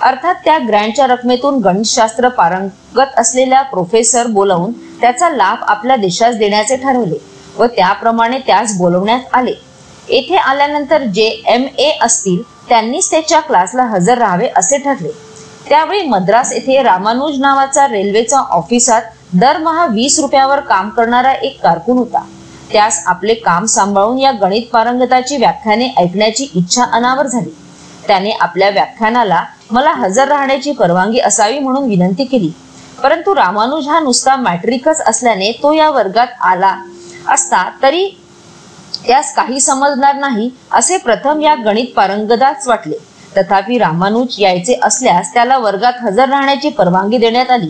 अर्थात 0.00 0.34
त्या 0.44 0.58
ग्रँटच्या 0.58 1.06
रकमेतून 1.06 1.58
गणितशास्त्र 1.58 2.28
पारंगत 2.28 3.18
असलेल्या 3.18 3.62
प्रोफेसर 3.62 4.26
बोलावून 4.26 4.72
त्याचा 5.00 5.28
लाभ 5.30 5.62
आपल्या 5.62 5.96
देशास 5.96 6.36
देण्याचे 6.36 6.76
ठरवले. 6.76 7.18
व 7.58 7.66
त्याप्रमाणे 7.66 8.38
त्यास 8.38 8.76
बोलवण्यात 8.78 9.20
आले. 9.32 9.52
येथे 10.08 10.36
आल्यानंतर 10.36 11.02
जे 11.04 11.26
एम 11.46 11.66
ए 11.78 11.90
असतील 12.02 12.42
त्यांनीच 12.68 13.10
त्याच्या 13.10 13.40
क्लासला 13.40 13.84
हजर 13.84 14.18
राहावे 14.18 14.48
असे 14.56 14.78
ठरले. 14.78 15.10
त्यावेळी 15.68 16.02
मद्रास 16.02 16.52
येथे 16.52 16.82
रामानुज 16.82 17.40
नावाचा 17.40 17.86
रेल्वेचा 17.88 18.40
ऑफिसात 18.50 19.02
दरमहा 19.32 19.86
वीस 19.86 20.18
रुपयावर 20.20 20.60
काम 20.60 20.88
करणारा 20.88 21.32
एक 21.32 21.60
कारकून 21.62 21.98
होता. 21.98 22.24
त्यास 22.72 23.02
आपले 23.06 23.34
काम 23.34 23.64
सांभाळून 23.64 24.18
या 24.18 24.32
गणित 24.32 24.62
पारंगताची 24.72 25.36
व्याख्याने 25.36 25.88
ऐकण्याची 25.98 26.48
इच्छा 26.54 26.84
अनावर 26.84 27.26
झाली. 27.26 27.50
त्याने 28.06 28.30
आपल्या 28.30 28.70
व्याख्यानाला 28.70 29.44
मला 29.70 29.92
हजर 29.92 30.28
राहण्याची 30.28 30.72
परवानगी 30.72 31.18
असावी 31.18 31.58
म्हणून 31.58 31.88
विनंती 31.88 32.24
केली. 32.24 32.50
परंतु 33.02 33.34
रामानुज 33.34 33.88
हा 33.88 34.00
नुसता 34.00 34.36
मॅट्रिकच 34.36 35.00
असल्याने 35.00 35.52
तो 35.62 35.72
या 35.72 35.90
वर्गात 35.90 36.26
आला 36.40 36.74
असता 37.28 37.68
तरी 37.82 38.08
त्यास 39.06 39.34
काही 39.34 39.60
समजणार 39.60 40.14
नाही 40.14 40.50
असे 40.70 40.96
प्रथम 40.96 41.40
या 41.40 41.54
गणित 41.54 41.92
पारंगदाच 41.96 42.66
वाटले. 42.68 42.96
तथापि 43.36 43.78
रामानुज 43.78 44.34
यायचे 44.38 44.78
असल्यास 44.82 45.32
त्याला 45.34 45.58
वर्गात 45.58 46.00
हजर 46.02 46.28
राहण्याची 46.28 46.68
परवानगी 46.68 47.18
देण्यात 47.18 47.50
आली. 47.50 47.68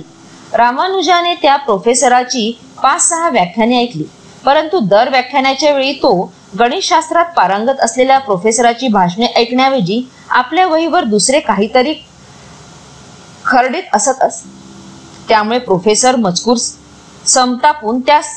रामानुजाने 0.52 1.34
त्या 1.34 1.56
प्रोफेसराची 1.56 2.50
पाच 2.82 3.08
सहा 3.08 3.28
व्याख्याने 3.28 3.80
ऐकली 3.82 4.04
परंतु 4.44 4.78
दर 4.80 5.08
व्याख्यानाच्या 5.08 5.72
वेळी 5.74 5.92
तो 5.92 6.12
गणितशास्त्रात 6.58 7.24
पारंगत 7.36 7.80
असलेल्या 7.80 8.18
प्रोफेसराची 8.18 8.88
भाषणे 8.88 9.26
ऐकण्याऐवजी 9.36 10.02
आपल्या 10.30 10.66
वहीवर 10.66 11.04
दुसरे 11.04 11.40
काहीतरी 11.40 11.94
खरडीत 13.44 13.94
असत 13.94 14.22
अस. 14.22 14.42
त्यामुळे 15.28 15.58
प्रोफेसर 15.58 16.16
मजकूर 16.16 16.56
संतापून 17.26 18.00
त्यास 18.00 18.28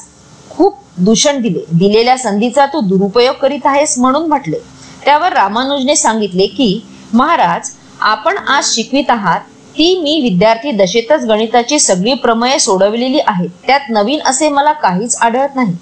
खूप 0.50 0.82
दूषण 0.97 1.41
दिले. 1.41 1.59
दिलेल्या 1.71 2.17
संधीचा 2.17 2.65
तू 2.65 2.79
दुरुपयोग 2.79 3.35
करीत 3.35 3.65
आहेस 3.65 3.97
म्हणून 4.00 4.27
म्हटले. 4.27 4.57
त्यावर 5.05 5.33
रामानुजने 5.33 5.95
सांगितले 5.95 6.47
की 6.47 6.85
महाराज 7.13 7.69
आपण 8.00 8.38
आज 8.38 8.65
शिकवित 8.65 9.09
आहात. 9.09 9.39
ती 9.77 10.00
मी 10.01 10.19
विद्यार्थी 10.21 10.71
दशेतच 10.71 11.25
गणिताची 11.25 11.79
सगळी 11.79 12.13
प्रमये 12.13 12.59
सोडवलेली 12.59 13.19
आहेत. 13.27 13.50
त्यात 13.67 13.79
नवीन 13.89 14.19
असे 14.25 14.50
मला 14.50 14.71
काहीच 14.71 15.15
आढळत 15.15 15.55
नाही. 15.55 15.75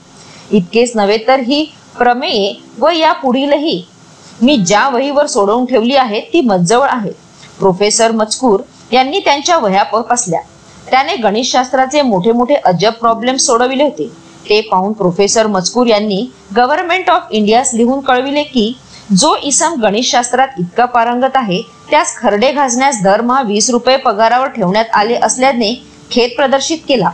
इतकेच 0.52 0.92
नव्हे 0.96 1.18
तर 1.28 1.40
ही 1.40 1.64
प्रमेये 1.98 2.54
व 2.80 2.90
या 2.90 3.12
पुढीलही. 3.14 3.84
मी 4.42 4.58
ज्या 4.58 4.90
वहीवर 4.90 5.26
सोडवून 5.26 5.66
ठेवली 5.66 5.96
आहे 5.96 6.22
ती 6.22 6.42
मजजवळ 6.42 6.88
आहे. 6.90 7.12
प्रोफेसर 7.60 8.12
मजकूर 8.12 8.60
यांनी 8.92 9.20
त्यांच्या 9.20 9.58
वह्या 9.58 9.84
पसल्या. 9.84 10.40
त्याने 10.92 11.16
गणितशास्त्राचे 11.16 12.02
मोठे 12.02 12.32
मोठे 12.32 12.56
अजब 12.56 12.92
प्रॉब्लेम 12.92 13.36
सोडविले 13.36 13.84
होते. 13.84 14.21
ते 14.50 14.60
पाहून 14.62 14.94
प्रोफेसर 14.94 15.48
मजकूर 15.48 15.88
यांनी 15.88 16.26
गव्हर्नमेंट 16.56 17.10
ऑफ 17.10 17.28
इंडियास 17.32 17.74
लिहून 17.74 18.00
कळविले 18.00 18.44
की 18.44 18.74
जो 19.12 19.36
इसम 19.44 19.82
गणितशास्त्रात 19.82 20.60
इतका 20.60 20.86
पारंगत 20.86 21.36
आहे 21.36 21.62
त्यास 21.90 22.16
खरडे 22.18 22.52
घासण्यास 22.52 23.02
दरमहा 23.04 23.42
वीस 23.42 23.70
रुपये 23.70 23.96
पगारावर 23.98 24.48
ठेवण्यात 24.48 24.94
आले 24.94 25.16
असल्याने 25.16 25.74
खेद 26.12 26.30
प्रदर्शित 26.38 26.78
केला. 26.88 27.10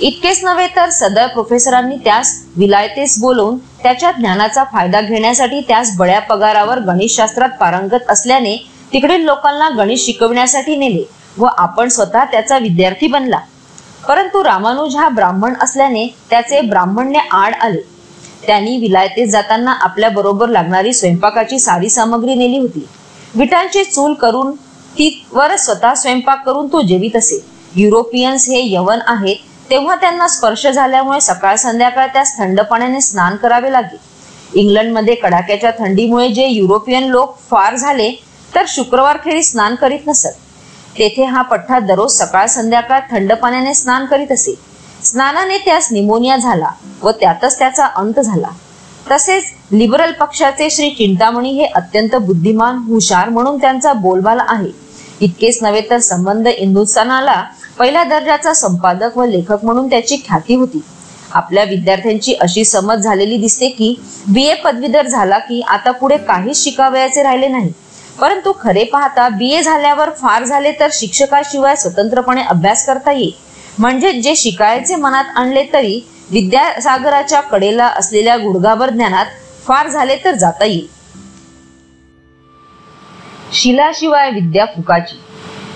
इतकेच 0.00 0.42
नव्हे 0.44 0.66
तर 0.76 0.90
सदर 0.90 1.26
प्रोफेसरांनी 1.26 1.96
त्यास 1.96 2.32
विलायतेस 2.56 3.18
बोलवून 3.20 3.56
त्याच्या 3.82 4.10
ज्ञानाचा 4.12 4.64
फायदा 4.64 5.00
घेण्यासाठी 5.00 5.60
त्यास 5.60 5.96
बड्या 5.96 6.20
पगारावर 6.20 6.78
गणितशास्त्रात 6.78 7.50
पारंगत 7.60 8.10
असल्याने 8.10 8.56
तिकडील 8.92 9.24
लोकांना 9.24 9.68
गणित 9.68 9.98
शिकवण्यासाठी 9.98 10.76
नेले 10.76 11.04
व 11.38 11.46
आपण 11.58 11.88
स्वतः 11.88 12.24
त्याचा 12.24 12.58
विद्यार्थी 12.58 13.06
बनला. 13.06 13.38
परंतु 14.08 14.42
रामानुज 14.44 14.96
हा 14.96 15.08
ब्राह्मण 15.08 15.54
असल्याने 15.62 16.06
त्याचे 16.30 16.60
ब्राह्मण्य 16.60 17.20
आड 17.32 17.54
आले. 17.54 17.80
त्यांनी 18.46 18.76
विलायतेत 18.76 19.26
जाताना 19.26 19.72
आपल्या 19.80 20.08
बरोबर 20.08 20.48
लागणारी 20.48 20.92
स्वयंपाकाची 20.92 21.58
सारी 21.58 21.90
सामग्री 21.90 22.34
नेली 22.34 22.58
होती. 22.58 22.86
विटांची 23.34 23.84
चूल 23.84 24.14
करून 24.14 24.54
ती 24.98 25.08
वर 25.32 25.56
स्वतः 25.56 25.94
स्वयंपाक 25.94 26.44
करून 26.46 26.66
तो 26.66 26.82
जेवित 26.82 27.16
असे. 27.16 27.44
युरोपियन्स 27.74 28.48
हे 28.48 28.62
यवन 28.72 28.98
आहेत 29.06 29.36
तेव्हा 29.70 29.94
त्यांना 29.96 30.28
स्पर्श 30.28 30.66
झाल्यामुळे 30.66 31.20
सकाळ 31.20 31.56
संध्याकाळ 31.56 32.06
त्यास 32.06 32.36
थंड 32.38 32.60
पाण्याने 32.60 33.00
स्नान 33.00 33.36
करावे 33.36 33.72
लागे 33.72 33.96
इंग्लंडमध्ये 34.54 35.14
कडाक्याच्या 35.14 35.70
थंडीमुळे 35.78 36.28
जे 36.28 36.46
युरोपियन 36.46 37.04
लोक 37.04 37.36
फार 37.50 37.76
झाले 37.76 38.10
तर 38.54 38.64
शुक्रवार 38.68 39.16
खेळी 39.24 39.42
स्नान 39.42 39.74
करीत 39.74 40.06
नसत. 40.06 40.45
तेथे 40.98 41.24
हा 41.24 41.42
पठ्ठा 41.42 41.78
दररोज 41.78 42.12
सकाळ 42.12 42.46
संध्याकाळ 42.46 43.00
थंड 43.10 43.32
पाण्याने 43.32 43.74
स्नान 43.74 44.06
करीत 44.06 44.32
असे. 44.32 44.54
स्नानाने 45.04 45.58
त्यास 45.58 45.88
निमोनिया 45.92 46.36
झाला 46.36 46.68
व 47.02 47.10
त्यातच 47.10 47.58
त्याचा 47.58 47.86
अंत 47.86 48.20
झाला. 48.20 48.48
तसेच 49.10 49.44
लिबरल 49.72 50.12
पक्षाचे 50.12 50.68
श्री 50.70 50.90
चिंतामणी 50.90 51.50
हे 51.50 51.64
अत्यंत 51.66 52.14
बुद्धिमान 52.16 52.76
हुशार 52.78 53.28
म्हणून 53.28 53.58
त्यांचा 53.58 53.92
बोलबाला 53.92 54.44
आहे. 54.48 54.70
इतकेच 55.20 55.58
नव्हे 55.62 55.80
तर 55.90 55.98
संबंध 55.98 56.48
हिंदुस्थानाला 56.48 57.42
पहिल्या 57.78 58.02
दर्जाचा 58.04 58.52
संपादक 58.54 59.16
व 59.18 59.24
लेखक 59.24 59.64
म्हणून 59.64 59.88
त्याची 59.90 60.16
ख्याती 60.16 60.54
होती. 60.54 60.80
आपल्या 61.32 61.64
विद्यार्थ्यांची 61.64 62.34
अशी 62.34 62.64
समज 62.64 63.02
झालेली 63.02 63.36
दिसते 63.36 63.68
की 63.68 63.94
बी 64.28 64.42
ए 64.42 64.54
पदवीधर 64.54 65.06
झाला 65.06 65.38
की 65.38 65.60
आता 65.68 65.90
पुढे 65.90 66.16
काहीच 66.16 66.62
शिकावयाचे 66.64 67.22
राहिले 67.22 67.48
नाही. 67.48 67.72
परंतु 68.20 68.52
खरे 68.52 68.84
पाहता 68.84 69.28
बी 69.28 69.50
ए 69.50 69.62
झाल्यावर 69.62 70.10
फार 70.10 70.44
झाले 70.44 70.72
तर 70.72 70.88
शिक्षकाशिवाय 70.92 71.76
स्वतंत्रपणे 71.76 72.42
अभ्यास 72.42 72.86
करता 72.86 73.12
येईल. 73.12 73.32
म्हणजे 73.78 74.12
जे 74.12 74.36
शिकायचे 74.36 74.96
मनात 74.96 75.24
आणले 75.34 75.64
तरी 75.72 76.00
विद्यासागराच्या 76.30 77.40
कडेला 77.40 77.86
असलेल्या 77.86 78.36
गुडघाभर 78.36 78.90
ज्ञानात 78.90 79.26
फार 79.66 79.88
झाले 79.88 80.16
तर 80.24 80.34
जाता 80.34 80.64
येईल. 80.64 80.86
शिलाशिवाय 83.52 84.30
विद्या 84.30 84.64
फुकाची. 84.64 85.20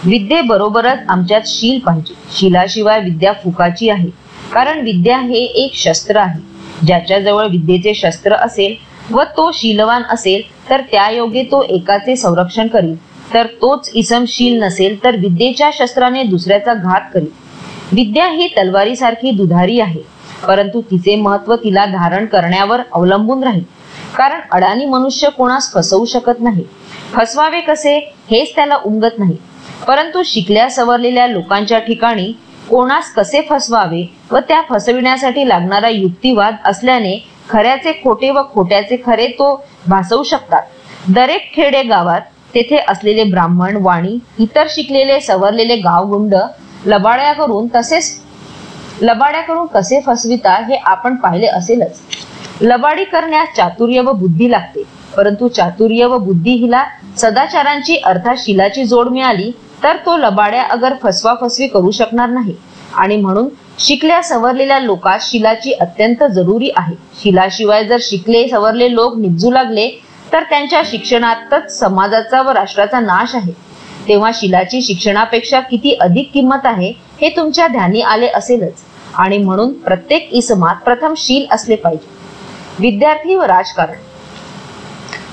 विद्येबरोबरच 0.04 0.98
आमच्यात 1.08 1.40
शील 1.46 1.78
पाहिजे. 1.78 2.14
शिलाशिवाय 2.36 3.00
विद्या 3.00 3.32
फुकाची 3.32 3.90
आहे. 3.90 4.10
कारण 4.52 4.80
विद्या 4.80 5.18
हे 5.18 5.38
एक 5.38 5.74
शस्त्र 5.74 6.16
आहे. 6.16 6.40
ज्याच्याजवळ 6.86 7.46
विद्येचे 7.46 7.94
शस्त्र 7.94 8.34
असेल 8.34 8.74
व 9.10 9.22
तो 9.36 9.50
शीलवान 9.54 10.02
असेल 10.10 10.42
तर 10.70 10.80
त्या 10.90 11.08
योगे 11.10 11.42
तो 11.42 11.62
एकाचे 11.62 12.16
संरक्षण 12.16 12.66
करील. 12.66 12.94
तर 13.34 13.46
तोच 13.62 13.90
इसमशील 13.94 14.62
नसेल 14.62 15.02
तर 15.04 15.16
विद्येच्या 15.16 15.70
शस्त्राने 15.72 16.22
दुसऱ्याचा 16.22 16.74
घात 16.74 17.00
करील. 17.14 17.28
विद्या 17.92 18.26
ही 18.26 18.48
तलवारीसारखी 18.56 19.30
दुधारी 19.30 19.78
आहे 19.80 20.02
परंतु 20.46 20.80
तिचे 20.80 21.14
महत्त्व 21.16 21.54
तिला 21.54 21.84
धारण 21.86 22.26
करण्यावर 22.26 22.80
अवलंबून 22.92 23.44
राहील. 23.44 23.62
कारण 24.16 24.40
अडाणी 24.52 24.86
मनुष्य 24.86 25.28
कोणास 25.28 25.72
फसवू 25.72 26.04
शकत 26.04 26.40
नाही. 26.40 26.64
फसवावे 27.14 27.60
कसे 27.60 27.96
हेच 28.30 28.54
त्याला 28.54 28.76
उमगत 28.84 29.18
नाही. 29.18 29.36
परंतु 29.88 30.22
शिकल्या 30.24 30.68
सवरलेल्या 30.70 31.26
लोकांच्या 31.26 31.78
ठिकाणी 31.78 32.32
कोणास 32.70 33.12
कसे 33.14 33.40
फसवावे 33.50 34.04
व 34.30 34.38
त्या 34.38 34.60
फसविण्यासाठी 34.68 35.48
लागणारा 35.48 35.88
युक्तिवाद 35.88 36.56
असल्याने 36.64 37.16
खऱ्याचे 37.50 37.92
खोटे 38.02 38.30
व 38.30 38.42
खोट्याचे 38.52 38.96
खरे 39.06 39.26
तो 39.38 39.54
भासवू 39.88 40.22
शकतात. 40.22 40.62
दरेक 41.08 41.50
खेडे 41.54 41.82
गावात 41.82 42.20
तेथे 42.54 42.76
असलेले 42.88 43.24
ब्राह्मण 43.24 43.76
वाणी 43.82 44.18
इतर 44.38 44.66
शिकलेले 44.70 45.20
सवरलेले 45.20 45.76
गावगुंड 45.76 46.34
लबाड्या 46.86 47.32
करून 47.32 47.66
तसेच 47.74 48.18
लबाड्या 49.02 49.40
करून 49.40 49.66
कसे 49.66 50.00
फसविता 50.06 50.54
हे 50.64 50.76
आपण 50.76 51.14
पाहिले 51.16 51.46
असेलच. 51.46 52.00
लबाडी 52.60 53.04
करण्यास 53.04 53.54
चातुर्य 53.56 54.00
व 54.00 54.12
बुद्धी 54.12 54.50
लागते. 54.50 54.82
परंतु 55.16 55.48
चातुर्य 55.48 56.06
व 56.06 56.18
बुद्धी 56.18 56.54
हिला 56.54 56.84
सदाचारांची 57.18 57.96
अर्थात 57.96 58.36
शिलाची 58.38 58.84
जोड 58.84 59.08
मिळाली 59.08 59.50
तर 59.82 59.96
तो 60.06 60.16
लबाड्या 60.16 60.62
अगर 60.62 60.94
फसवा 61.02 61.34
फसवी 61.40 61.66
करू 61.66 61.90
शकणार 61.90 62.28
नाही. 62.28 62.54
आणि 62.96 63.16
म्हणून 63.16 63.48
शिकल्या 63.78 64.22
सवरलेल्या 64.22 64.78
लोकात 64.78 65.18
शिलाची 65.22 65.72
अत्यंत 65.72 66.24
जरुरी 66.24 66.70
आहे. 66.76 66.94
शिलाशिवाय 67.22 67.84
जर 67.84 67.96
शिकले 68.00 68.48
सवरले 68.48 68.94
लोक 68.94 69.18
निपजू 69.18 69.50
लागले 69.50 69.88
तर 70.32 70.42
त्यांच्या 70.42 70.82
शिक्षणातच 70.84 71.78
समाजाचा 71.78 72.42
व 72.42 72.50
राष्ट्राचा 72.50 73.00
नाश 73.00 73.34
आहे. 73.34 73.52
तेव्हा 74.08 74.30
शिलाची 74.34 74.82
शिक्षणापेक्षा 74.82 75.60
किती 75.60 75.92
अधिक 75.92 76.30
किंमत 76.34 76.66
आहे 76.66 76.92
हे 77.20 77.28
तुमच्या 77.28 77.68
ध्यानी 77.68 78.00
आले 78.00 78.26
असेलच. 78.26 78.72
आणि 79.14 79.38
म्हणून 79.38 79.72
प्रत्येक 79.72 80.28
इसमात 80.32 80.74
प्रथम 80.74 81.14
शील 81.16 81.46
असले 81.50 81.76
पाहिजे. 81.76 82.08
विद्यार्थी 82.78 83.34
व 83.34 83.42
राजकारण. 83.42 83.96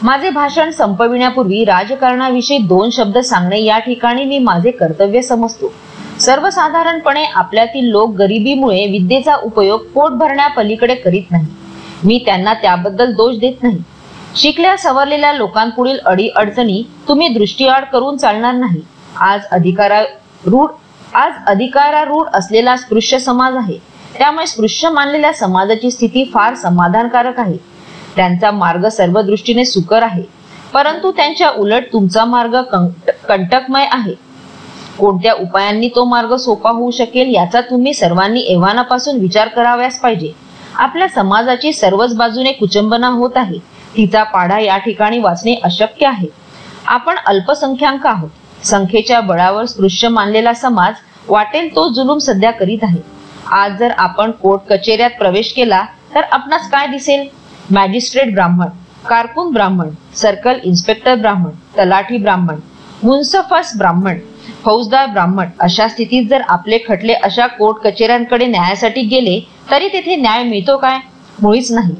माझे 0.03 0.29
भाषण 0.29 0.71
संपविण्यापूर्वी 0.71 1.65
राजकारणाविषयी 1.65 2.57
दोन 2.57 2.89
शब्द 2.89 3.17
सांगणे 3.17 3.63
या 3.63 3.79
ठिकाणी 3.79 4.23
मी 4.23 4.39
माझे 4.39 4.71
कर्तव्य 4.71 5.21
समजतो. 5.21 5.73
सर्वसाधारणपणे 6.21 7.23
आपल्यातील 7.23 7.89
लोक 7.89 8.15
गरिबीमुळे 8.15 8.85
विद्येचा 8.91 9.35
उपयोग 9.43 9.81
पोट 9.85 10.11
भरण्यापलीकडे 10.11 10.95
करीत 10.95 11.31
नाही 11.31 11.45
मी 12.03 12.21
त्यांना 12.25 12.53
त्याबद्दल 12.53 13.11
दोष 13.11 13.35
देत 13.37 13.63
नाही. 13.63 13.77
शिकल्या 14.35 14.77
सवरलेल्या 14.77 15.33
लोकांपुढील 15.33 15.97
अडी 16.05 16.27
अडचणी 16.35 16.83
तुम्ही 17.07 17.27
दृष्टीआड 17.27 17.85
करून 17.85 18.17
चालणार 18.17 18.53
नाही. 18.53 18.81
आज 19.19 19.41
अधिकारारूढ 19.51 20.69
आज 21.15 21.33
अधिकारारूढ 21.47 22.27
असलेला 22.33 22.75
स्पृश्य 22.77 23.19
समाज 23.19 23.55
आहे. 23.55 23.77
त्यामुळे 24.17 24.45
स्पृश्य 24.47 24.89
मानलेल्या 24.89 25.33
समाजाची 25.33 25.91
स्थिती 25.91 26.23
फार 26.33 26.55
समाधानकारक 26.55 27.39
आहे. 27.39 27.57
त्यांचा 28.15 28.51
मार्ग 28.51 28.87
सर्व 28.87 29.21
दृष्टीने 29.21 29.65
सुकर 29.65 30.03
आहे. 30.03 30.23
परंतु 30.73 31.11
त्यांच्या 31.11 31.49
उलट 31.49 31.83
तुमचा 31.93 32.25
मार्ग 32.25 32.61
कंटकमय 33.27 33.85
आहे. 33.91 34.26
कोणत्या 34.99 35.33
उपायांनी 35.33 35.89
तो 35.95 36.03
मार्ग 36.05 36.35
सोपा 36.35 36.69
होऊ 36.69 36.91
शकेल 36.91 37.33
याचा 37.35 37.61
तुम्ही 37.61 37.93
सर्वांनी 37.93 38.41
एव्हानापासून 38.49 39.19
विचार 39.19 39.47
कराव्यास 39.47 39.99
पाहिजे. 39.99 40.31
आपल्या 40.75 41.07
समाजाची 41.07 41.73
सर्वच 41.73 42.15
बाजूने 42.15 42.51
कुचंबना 42.51 43.07
होत 43.07 43.37
आहे. 43.37 43.57
तिचा 43.97 44.23
पाढा 44.23 44.59
या 44.59 44.77
ठिकाणी 44.77 45.19
वाचणे 45.19 45.55
अशक्य 45.63 46.07
आहे. 46.07 46.27
आपण 46.87 47.15
अल्पसंख्याक 47.25 48.05
आहोत. 48.07 48.29
संख्येच्या 48.65 49.19
बळावर 49.21 49.65
स्पृश्य 49.65 50.07
मानलेला 50.07 50.53
समाज 50.53 50.93
वाटेल 51.29 51.75
तो 51.75 51.87
जुलूम 51.93 52.17
सध्या 52.17 52.51
करीत 52.51 52.83
आहे. 52.83 53.01
आज 53.51 53.77
जर 53.79 53.91
आपण 53.97 54.31
कोर्ट 54.31 54.61
कचेऱ्यात 54.69 55.11
प्रवेश 55.19 55.51
केला 55.53 55.83
तर 56.15 56.21
आपणास 56.31 56.69
काय 56.71 56.87
दिसेल? 56.87 57.27
मॅजिस्ट्रेट 57.71 58.33
ब्राह्मण 58.33 58.67
कारकून 59.07 59.51
ब्राह्मण 59.53 59.89
सर्कल 60.15 60.59
इन्स्पेक्टर 60.63 61.15
ब्राह्मण 61.15 61.51
तलाठी 61.77 62.17
ब्राह्मण 62.17 62.59
मुन्सफस 63.03 63.71
ब्राह्मण 63.77 64.19
फौजदार 64.63 65.07
ब्राह्मण. 65.07 65.49
अशा 65.59 65.87
स्थितीत 65.87 66.27
जर 66.29 66.41
आपले 66.49 66.77
खटले 66.87 67.13
अशा 67.23 67.47
कोर्ट 67.49 67.77
कचेऱ्यांकडे 67.83 68.45
न्यायासाठी 68.47 69.01
गेले 69.07 69.39
तरी 69.71 69.87
तेथे 69.87 70.15
न्याय 70.15 70.43
मिळतो 70.43 70.77
काय? 70.77 70.97
मुळीच 71.41 71.71
नाही. 71.71 71.95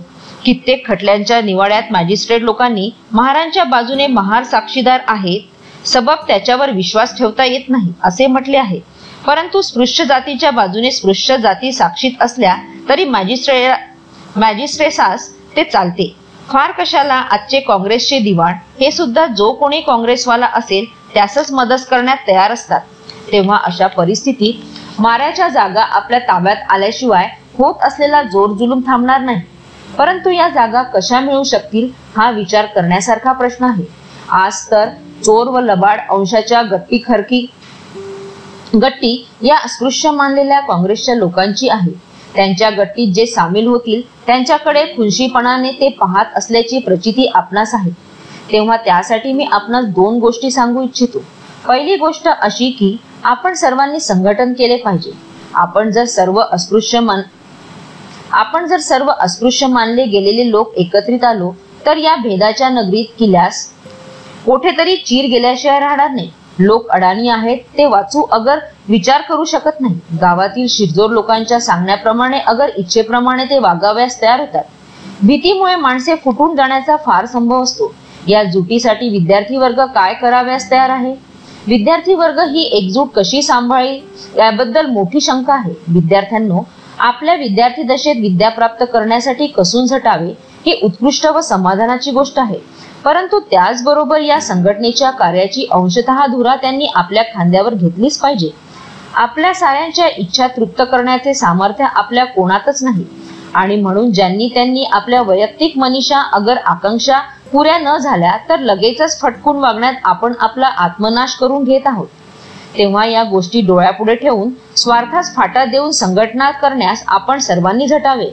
कित्येक 0.46 0.86
खटल्यांच्या 0.88 1.40
निवाड्यात 1.42 1.92
मॅजिस्ट्रेट 1.92 2.42
लोकांनी 2.42 2.90
महारांच्या 3.12 3.64
बाजूने 3.64 4.08
महार 4.08 4.44
साक्षीदार 4.44 5.00
आहेत. 5.08 5.42
सबब 5.86 6.26
त्याच्यावर 6.28 6.72
विश्वास 6.72 7.18
ठेवता 7.18 7.46
येत 7.46 7.70
नाही 7.70 7.92
असे 8.04 8.28
म्हटले 8.28 8.58
आहे. 8.58 8.80
परंतु 9.26 9.62
स्पृश्य 9.62 10.06
जातीच्या 10.06 10.52
बाजूने 10.52 10.92
स्पृश्य 10.92 11.38
जाती 11.38 11.72
साक्षीत 11.72 12.22
असल्या 12.22 12.56
तरी 12.90 13.06
मॅजिस्ट्रे 13.06 13.68
मॅजिस्ट्रेसास 14.36 15.30
ते 15.56 15.64
चालते. 15.64 16.14
फार 16.50 16.72
कशाला 16.72 17.14
आजचे 17.14 17.60
काँग्रेसचे 17.60 18.20
दिवाण? 18.20 18.54
हे 18.80 18.92
सुद्धा 18.92 19.26
जो 19.28 19.52
कोणी 19.54 19.80
काँग्रेसवाला 19.82 20.48
असेल 20.54 20.86
त्यासच 21.14 21.52
मदत 21.52 21.86
करण्यात 21.92 22.18
तयार 22.28 22.52
असतात. 22.52 22.82
तेव्हा 23.32 23.58
अशा 23.58 23.88
परिस्थितीत 23.88 25.00
माऱ्याच्या 25.02 25.48
जागा 25.50 25.82
आपल्या 25.82 26.20
ताब्यात 26.20 26.72
आल्याशिवाय 26.72 27.28
होत 27.58 27.84
असलेला 27.84 28.22
जोर 28.24 28.54
जुलूम 28.54 28.82
थांबणार 28.88 29.22
नाही. 29.22 29.42
परंतु 29.98 30.30
या 30.30 30.48
जागा 30.50 30.82
कशा 30.84 31.20
मिळू 31.20 31.44
शकतील 31.44 31.90
हा 32.16 32.30
विचार 32.32 32.66
करण्यासारखा 32.66 33.32
प्रश्न 33.32 33.66
आहे. 33.66 33.84
आज 34.30 34.66
तर 34.72 34.90
चोर 35.24 35.48
व 35.48 35.60
लबाड 35.60 36.00
अंशाच्या 36.10 36.62
गट्टी 36.62 37.02
खरकी 37.08 37.46
गट्टी 38.76 39.16
या 39.44 39.56
अस्पृश्य 39.58 40.10
मानलेल्या 40.12 40.60
काँग्रेसच्या 40.60 41.16
लोकांची 41.16 41.70
आहे. 41.70 41.92
त्यांच्या 42.36 42.70
गट्टीत 42.70 43.14
जे 43.14 43.26
सामील 43.26 43.68
होतील 43.68 44.02
त्यांच्याकडे 44.28 44.84
खुनशीपणाने 44.96 45.72
ते 45.72 45.90
पाहत 45.90 46.36
असल्याची 46.36 46.80
प्रचिती 46.80 47.26
आपणास 47.36 47.74
आहे. 47.76 47.92
तेव्हा 48.52 48.78
त्यासाठी 48.78 49.34
मी 49.34 49.46
आपणास 49.52 49.86
दोन 49.86 50.20
गोष्टी 50.20 50.52
सांगू 50.52 50.84
इच्छितो. 50.84 51.20
पहिली 51.68 51.96
गोष्ट 51.96 52.28
अशी 52.28 52.70
की 52.70 52.96
आपण 53.24 53.54
सर्वांनी 53.54 54.00
संघटन 54.00 54.54
केले 54.54 54.78
पाहिजे. 54.78 55.12
आपण 55.54 55.92
जर 55.92 56.06
सर्व 56.06 56.40
अस्पृश्य 56.42 57.00
मान 57.00 57.22
आपण 58.34 58.66
जर 58.68 58.80
सर्व 58.80 59.10
अस्पृश्य 59.12 59.68
मानले 59.68 60.06
गेलेले 60.06 60.50
लोक 60.52 60.74
एकत्रित 60.78 61.24
आलो 61.24 61.52
तर 61.86 61.98
या 61.98 62.16
भेदाच्या 62.16 62.70
नगरीत 62.70 63.06
किल्ल्यास 63.20 63.66
कुठेतरी 64.46 64.96
चीर 64.96 65.26
गेल्याशिवाय 65.26 65.80
राहणार 65.80 66.10
नाही. 66.10 66.30
लोक 66.60 66.90
अडाणी 66.90 67.30
आहेत 67.30 67.58
ते 67.78 67.86
वाचू 67.86 68.22
अगर 68.32 68.60
विचार 68.90 69.22
करू 69.22 69.44
शकत 69.46 69.82
नाही. 69.82 70.18
गावातील 70.22 70.68
शिरजोर 70.70 71.12
लोकांच्या 71.12 71.60
सांगण्याप्रमाणे 71.60 72.40
अगर 72.40 72.70
इच्छेप्रमाणे 72.78 73.46
ते 73.46 73.60
वागाव्यास 73.60 74.22
तयार 74.22 74.40
होतात. 74.40 74.64
भीतीमुळे 75.24 75.76
माणसे 75.76 76.16
फुटून 76.16 76.56
जाण्याचा 76.56 76.96
फार 76.96 77.26
संभव 77.26 77.64
असतो. 77.64 77.94
या 78.28 78.44
जुटीसाठी 78.44 79.10
विद्यार्थी 79.10 79.58
वर्ग 79.58 79.86
काय 79.86 80.14
कराव्यास 80.14 80.72
तयार 80.72 80.90
आहे? 80.90 81.16
विद्यार्थी 81.68 82.14
वर्ग 82.14 82.40
ही 82.40 82.64
एकजूट 82.64 83.08
कशी 83.16 83.42
सांभाळेल? 83.42 84.00
याबद्दल 84.38 84.86
मोठी 84.86 85.22
शंका 85.22 85.54
आहे. 85.54 85.74
विद्यार्थ्यांनो 85.88 86.62
आपल्या 87.00 87.36
विद्यार्थी 87.36 87.84
दशेत 87.84 88.16
विद्या 88.16 88.50
प्राप्त 88.50 88.84
करण्यासाठी 88.94 89.48
कसून 89.48 89.86
झटावे 89.86 90.32
ही 90.66 90.80
उत्कृष्ट 90.84 91.26
व 91.26 91.42
समाधानाची 91.42 92.12
गोष्ट 92.12 92.40
आहे. 92.40 92.58
परंतु 93.06 93.40
त्याचबरोबर 93.40 94.20
या 94.20 94.42
संघटनेच्या 94.42 95.10
कार्याची 95.10 95.68
अंशतः 95.72 96.26
धुरा 96.26 96.56
त्यांनी 96.56 96.88
आपल्या 96.96 97.24
खांद्यावर 97.24 97.74
घेतलीच 97.74 98.18
पाहिजे. 98.18 98.50
आपल्या 99.16 99.54
साऱ्यांच्या 99.54 100.08
इच्छा 100.18 100.48
तृप्त 100.48 100.82
करण्याचे 100.92 101.34
सामर्थ्य 101.34 101.86
आपल्या 101.96 102.26
कोणातच 102.26 102.84
नाही. 102.84 103.06
आणि 103.54 103.76
म्हणून 103.76 104.12
ज्यांनी 104.12 104.50
त्यांनी 104.54 104.84
आपल्या 104.84 105.22
वैयक्तिक 105.22 105.78
मनीषा 105.78 106.20
अगर 106.20 106.58
आकांक्षा 106.58 107.20
पुऱ्या 107.52 107.78
न 107.78 107.98
झाल्या 107.98 108.38
तर 108.50 108.60
लगेचच 108.60 109.20
फटकून 109.22 109.58
वागण्यात 109.58 109.94
आपण 110.04 110.34
आपला 110.40 110.68
आत्मनाश 110.68 111.36
करून 111.36 111.64
घेत 111.64 111.82
आहोत. 111.86 112.08
तेव्हा 112.78 113.06
या 113.06 113.24
गोष्टी 113.24 113.62
डोळ्यापुढे 113.62 114.16
ठेवून 114.16 114.50
स्वार्थास 114.76 115.36
फाटा 115.36 115.66
देऊन 115.66 115.92
संघटना 115.92 116.52
करण्यास 116.52 117.04
आपण 117.08 117.40
सर्वांनी 117.40 117.88
झटावे. 117.88 118.30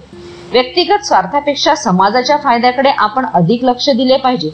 व्यक्तिगत 0.52 1.04
स्वार्थापेक्षा 1.04 1.74
समाजाच्या 1.74 2.36
फायद्याकडे 2.36 2.90
आपण 2.90 3.26
अधिक 3.34 3.64
लक्ष 3.64 3.88
दिले 3.90 4.16
पाहिजे. 4.16 4.50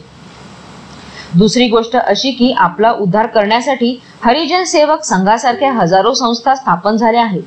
दुसरी 1.35 1.67
गोष्ट 1.67 1.95
अशी 1.95 2.31
की 2.31 2.53
आपला 2.57 2.91
उद्धार 2.91 3.27
करण्यासाठी 3.27 4.01
हरिजन 4.23 4.63
सेवक 4.63 5.03
संघासारख्या 5.03 5.71
हजारो 5.71 6.13
संस्था 6.13 6.55
स्थापन 6.55 6.95
झाल्या 6.95 7.23
आहेत. 7.23 7.43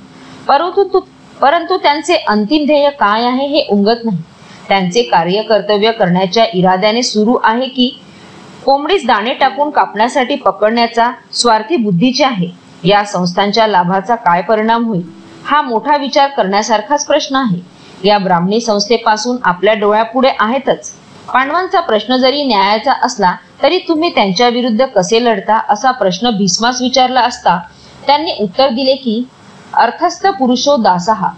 परंतु 0.49 1.01
परंतु 1.43 1.77
त्यांचे 1.77 2.15
अंतिम 2.29 2.65
ध्येय 2.67 2.91
काय 2.91 3.25
आहे 3.25 3.47
हे 3.47 3.67
उंगत 3.71 4.05
नाही. 4.05 4.19
त्यांचे 4.69 5.03
कार्य 5.03 5.43
कर्तव्य 5.43 5.91
करण्याच्या 5.93 6.45
इराद्याने 6.55 7.03
सुरू 7.03 7.37
आहे 7.45 7.67
की 7.69 7.89
कोंबडीस 8.65 9.07
दाणे 9.07 9.33
टाकून 9.35 9.71
कापण्यासाठी 9.71 10.35
पकडण्याचा 10.37 11.11
स्वार्थी 11.33 11.77
बुद्धीचे 11.77 12.25
आहे. 12.25 12.49
या 12.85 13.05
संस्थांच्या 13.05 13.67
लाभाचा 13.67 14.15
काय 14.15 14.43
परिणाम 14.43 14.85
होईल? 14.85 15.03
हा 15.45 15.61
मोठा 15.63 15.97
विचार 15.97 16.29
करण्यासारखाच 16.29 17.07
प्रश्न 17.07 17.37
आहे. 17.37 17.61
या 18.05 18.19
ब्राह्मणी 18.19 18.61
संस्थेपासून 18.61 19.37
आपल्या 19.45 19.75
डोळ्यापुढे 19.75 20.31
आहेतच. 20.41 20.93
पांडवांचा 21.33 21.81
प्रश्न 21.81 22.17
जरी 22.17 22.43
न्यायाचा 22.45 22.93
असला 23.03 23.35
तरी 23.63 23.79
तुम्ही 23.79 24.11
त्यांच्या 24.15 24.49
विरुद्ध 24.49 24.85
कसे 24.87 25.25
लढता 25.25 25.61
असा 25.69 25.91
प्रश्न 25.91 26.31
भीष्मास 26.31 26.81
विचारला 26.83 27.21
असता 27.21 27.59
त्यांनी 28.07 28.33
उत्तर 28.41 28.69
दिले 28.69 28.95
की 28.95 29.23
अर्थस्थ 29.75 30.27
पुरुषो 30.29 30.77
दासहा 30.77 31.29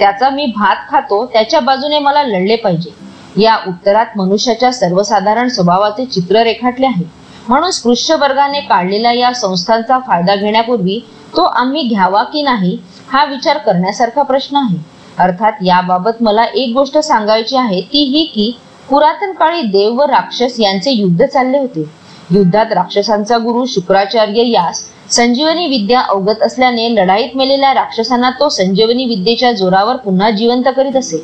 त्याचा 0.00 0.28
मी 0.30 0.46
भात 0.46 0.76
खातो 0.90 1.24
त्याच्या 1.26 1.60
बाजूने 1.60 1.98
मला 1.98 2.22
लढले 2.22 2.56
पाहिजे. 2.56 2.90
या 3.36 3.56
उत्तरात 3.66 4.16
मनुष्याच्या 4.16 4.72
सर्वसाधारण 4.72 5.48
स्वभावाचे 5.48 6.04
चित्र 6.04 6.42
रेखाटले 6.42 6.86
आहे. 6.86 7.04
म्हणून 7.48 7.70
स्पृश्य 7.70 8.14
वर्गाने 8.14 8.60
काढलेल्या 8.60 9.12
या 9.12 9.32
संस्थांचा 9.32 9.98
फायदा 9.98 10.34
घेण्यापूर्वी 10.36 10.98
तो 11.36 11.42
आम्ही 11.42 11.82
घ्यावा 11.82 12.22
की 12.22 12.42
नाही 12.42 12.76
हा 13.08 13.24
विचार 13.24 13.58
करण्यासारखा 13.58 14.22
प्रश्न 14.22 14.56
आहे. 14.56 14.78
अर्थात 15.18 15.52
याबाबत 15.62 16.22
मला 16.22 16.44
एक 16.44 16.74
गोष्ट 16.74 16.98
सांगायची 16.98 17.56
आहे 17.56 17.80
ती 17.82 18.04
ही 18.04 18.24
की 18.24 18.50
पुरातन 18.90 19.32
काळी 19.32 19.62
देव 19.62 20.00
व 20.00 20.04
राक्षस 20.04 20.60
यांचे 20.60 20.90
युद्ध 20.90 21.24
चालले 21.24 21.58
होते. 21.58 21.99
युद्धात 22.30 22.72
राक्षसांचा 22.72 23.38
गुरु 23.38 23.64
शुक्राचार्य 23.66 24.42
यास 24.46 24.84
संजीवनी 25.10 25.66
विद्या 25.66 26.00
अवगत 26.00 26.42
असल्याने 26.42 26.88
लढाईत 26.94 27.36
मेलेल्या 27.36 27.72
राक्षसांना 27.74 28.30
तो 28.30 28.48
संजीवनी 28.48 29.04
विद्येच्या 29.04 29.52
जोरावर 29.52 29.96
पुन्हा 29.96 30.30
जिवंत 30.30 30.68
करीत 30.76 30.96
असे. 30.96 31.16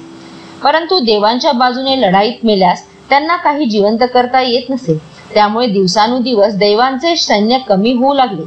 परंतु 0.64 0.99
देवांच्या 0.99 1.53
बाजूने 1.53 2.01
लढाईत 2.01 2.45
मेल्यास 2.45 2.83
त्यांना 3.11 3.37
काही 3.37 3.66
जिवंत 3.66 4.03
करता 4.14 4.40
येत 4.40 4.71
नसे. 4.71 4.99
त्यामुळे 5.35 5.66
दिवसानुदिवस 5.66 6.55
दैवांचे 6.55 7.16
सैन्य 7.16 7.59
कमी 7.59 7.92
होऊ 7.92 8.14
लागले. 8.14 8.42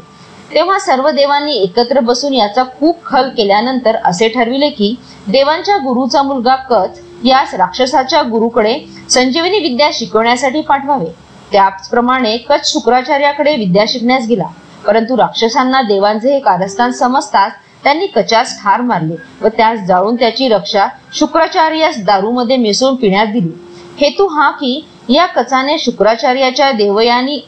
तेव्हा 0.54 0.80
सर्व 0.80 1.10
देवांनी 1.10 1.54
एकत्र 1.54 2.00
बसून 2.00 2.34
याचा 2.34 2.64
खूप 2.80 3.06
खल 3.06 3.30
केल्यानंतर 3.30 3.96
असे 4.06 4.30
ठरविले 4.30 4.70
की 4.70 4.96
देवांच्या 5.28 5.78
गुरुचा 5.78 6.22
मुलगा 6.22 6.56
कच 6.56 7.00
यास 7.26 7.54
राक्षसाच्या 7.54 8.22
गुरुकडे 8.22 8.78
संजीवनी 9.10 9.60
विद्या 9.60 9.90
शिकवण्यासाठी 9.94 10.62
पाठवावे. 10.62 11.29
त्याचप्रमाणे 11.52 12.38
कच 12.38 12.72
शुक्राचार्याकडे 12.72 13.56
विद्या 13.56 13.86
शिकण्यास 13.88 14.28
गेला. 14.28 14.46
परंतु 14.86 15.18
राक्षसांना 15.18 15.82
देवांचे 15.82 16.34
हे 16.34 16.40
कारस्थान 16.40 16.92
समजताच 16.92 17.52
त्यांनी 17.84 18.06
कचास 18.08 18.58
ठार 18.62 18.82
मारले 18.82 19.16
व 19.42 19.48
त्यास 19.48 19.80
जाळून 19.80 20.16
त्याची 20.16 20.48
रक्षा 20.48 20.88
शुक्राचार्यास 21.14 22.04
दारूमध्ये 22.06 22.58
मिसळून 22.58 22.96
पिण्यात 22.96 23.28
दिली. 23.28 23.50
हेतू 24.00 24.28
हा 24.28 24.50
की 24.52 24.80
या 25.10 25.26
कचाने 25.26 25.78
शुक्राचार्याच्या 25.80 26.72
देवयानी 26.72 27.40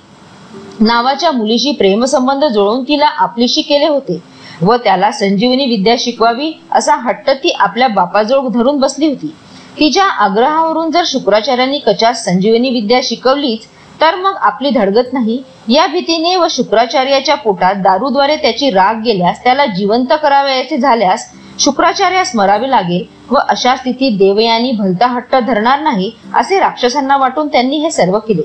नावाच्या 0.80 1.32
मुलीशी 1.32 1.72
प्रेमसंबंध 1.72 2.46
जुळवून 2.46 2.84
तिला 2.84 3.06
आपलीशी 3.06 3.62
केले 3.62 3.88
होते 3.88 4.22
व 4.62 4.76
त्याला 4.76 5.12
संजीवनी 5.12 5.66
विद्या 5.66 5.96
शिकवावी 6.00 6.52
असा 6.72 6.96
हट्ट 6.96 7.30
ती 7.44 7.52
आपल्या 7.60 7.88
बापाजवळ 7.88 8.48
धरून 8.48 8.80
बसली 8.80 9.08
होती. 9.08 9.34
तिच्या 9.80 10.06
आग्रहावरून 10.06 10.92
जर 10.92 11.04
शुक्राचार्यांनी 11.06 11.80
कचास 11.80 12.24
संजीवनी 12.26 12.70
विद्या 12.70 13.00
शिकवलीच 13.04 13.68
तर 14.02 14.16
मग 14.16 14.36
आपली 14.42 14.70
धडगत 14.70 15.14
नाही? 15.14 15.42
या 15.70 15.86
भीतीने 15.88 16.36
व 16.36 16.48
शुक्राचार्याच्या 16.50 17.36
पोटात 17.36 17.76
दारूद्वारे 17.76 18.36
त्याची 18.36 18.70
राग 18.70 19.02
गेल्यास 19.04 19.44
त्याला 19.44 19.66
जिवंत 19.66 20.14
करावयाचे 20.22 20.78
झाल्यास 20.78 21.30
शुक्राचार्यास 21.60 22.32
मरावे 22.36 22.70
लागेल 22.70 23.04
व 23.30 23.38
अशा 23.50 23.76
स्थितीत 23.76 24.18
देवयानी 24.18 24.72
भलता 24.72 25.08
हट्ट 25.08 25.36
धरणार 25.38 25.80
नाही 25.80 26.12
असे 26.36 26.60
राक्षसांना 26.60 27.18
वाटून 27.18 27.48
त्यांनी 27.48 27.78
हे 27.78 27.92
सर्व 27.92 28.18
केले. 28.20 28.42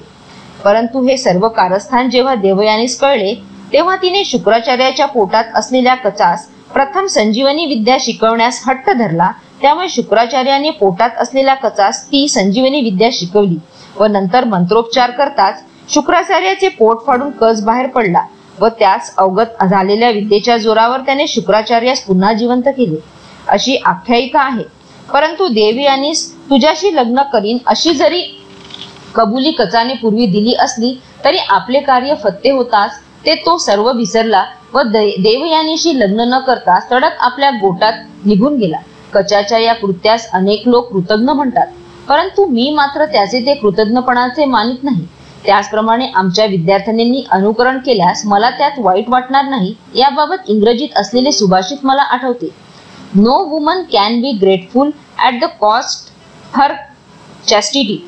परंतु 0.65 1.03
हे 1.03 1.17
सर्व 1.17 1.49
कारस्थान 1.49 2.11
जेव्हा 2.11 2.35
देवयानीस 2.35 2.99
कळले 3.01 3.35
तेव्हा 3.73 3.97
तिने 3.97 4.25
शुक्राचार्याच्या 4.25 5.07
पोटात 5.07 5.45
असलेल्या 5.55 5.95
कचास 5.95 6.47
प्रथम 6.75 7.07
संजीवनी 7.07 7.65
विद्या 7.67 7.97
शिकवण्यास 8.01 8.63
हट्ट 8.67 8.91
धरला 8.91 9.31
त्यामुळे 9.63 9.89
शुक्राचार्याने 9.89 10.71
पोटात 10.71 11.11
असलेल्या 11.19 11.55
कचास 11.55 12.05
ती 12.07 12.27
संजीवनी 12.29 12.81
विद्या 12.81 13.09
शिकवली. 13.13 13.57
व 14.01 14.07
नंतर 14.07 14.45
मंत्रोपचार 14.45 15.11
करताच 15.11 15.63
शुक्राचार्याचे 15.89 16.69
पोट 16.69 17.05
फाडून 17.07 17.31
कच 17.31 17.65
बाहेर 17.65 17.87
पडला 17.87 18.21
व 18.61 18.69
त्यास 18.69 19.15
अवगत 19.19 19.65
झालेल्या 19.65 20.11
विद्येच्या 20.11 20.57
जोरावर 20.57 21.01
त्याने 21.01 21.27
शुक्राचार्यास 21.27 22.01
पुन्हा 22.01 22.33
जिवंत 22.33 22.69
केले. 22.69 22.97
अशी 23.49 23.77
आख्यायिका 23.77 24.41
आहे. 24.41 24.63
परंतु 25.13 25.47
देवी 25.49 25.85
आणि 25.87 26.13
तुझ्याशी 26.51 26.95
लग्न 26.97 27.23
करीन 27.23 27.59
अशी 27.67 27.95
जरी 27.95 28.23
कबुली 29.15 29.51
कचाने 29.51 29.95
पूर्वी 29.95 30.27
दिली 30.27 30.55
असली 30.55 30.95
तरी 31.25 31.39
आपले 31.49 31.81
कार्य 31.81 32.15
फत्ते 32.15 32.51
होताच 32.51 32.99
ते 33.27 33.35
तो 33.35 33.57
सर्व 33.59 33.91
विसरला 33.93 34.45
व 34.75 34.83
देवयानीशी 34.83 35.99
लग्न 36.01 36.25
न 36.29 36.39
करता 36.39 36.79
सडक 36.81 37.17
आपल्या 37.21 37.51
गोटात 37.51 37.93
निघून 38.25 38.57
गेला. 38.57 38.77
कचाच्या 39.15 39.59
या 39.59 39.75
कृत्यास 39.75 40.31
अनेक 40.33 40.63
लोक 40.67 40.91
कृतज्ञ 40.93 41.33
म्हणतात. 41.33 41.67
परंतु 42.09 42.45
मी 42.47 42.71
मात्र 42.71 43.05
त्याचे 43.13 43.41
ते 43.47 43.55
कृतज्ञपणाचे 43.55 44.45
मानित 44.45 44.85
नाही. 44.85 45.07
त्याचप्रमाणे 45.45 46.07
आमच्या 46.17 46.45
विद्यार्थ्यांनी 46.47 47.23
अनुकरण 47.33 47.79
केल्यास 47.79 48.23
मला 48.27 48.51
त्यात 48.51 48.79
वाईट 48.79 49.09
वाटणार 49.09 49.45
नाही 49.45 49.75
याबाबत 49.95 50.49
इंग्रजीत 50.51 50.97
असलेले 50.97 51.33
सुभाषित 51.33 51.85
मला 51.85 52.03
आठवते. 52.03 52.49
No 53.15 53.39
woman 53.49 53.83
can 53.93 54.21
be 54.21 54.33
grateful 54.41 54.91
at 55.19 55.41
the 55.41 55.45
cost 55.61 56.11
her 56.55 56.73
chastity 57.49 57.99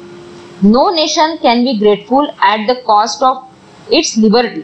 no 0.63 0.91
nation 0.91 1.35
can 1.43 1.65
be 1.65 1.73
grateful 1.73 2.27
at 2.41 2.67
the 2.69 2.73
cost 2.87 3.25
of 3.25 3.91
its 3.91 4.13
liberty 4.19 4.61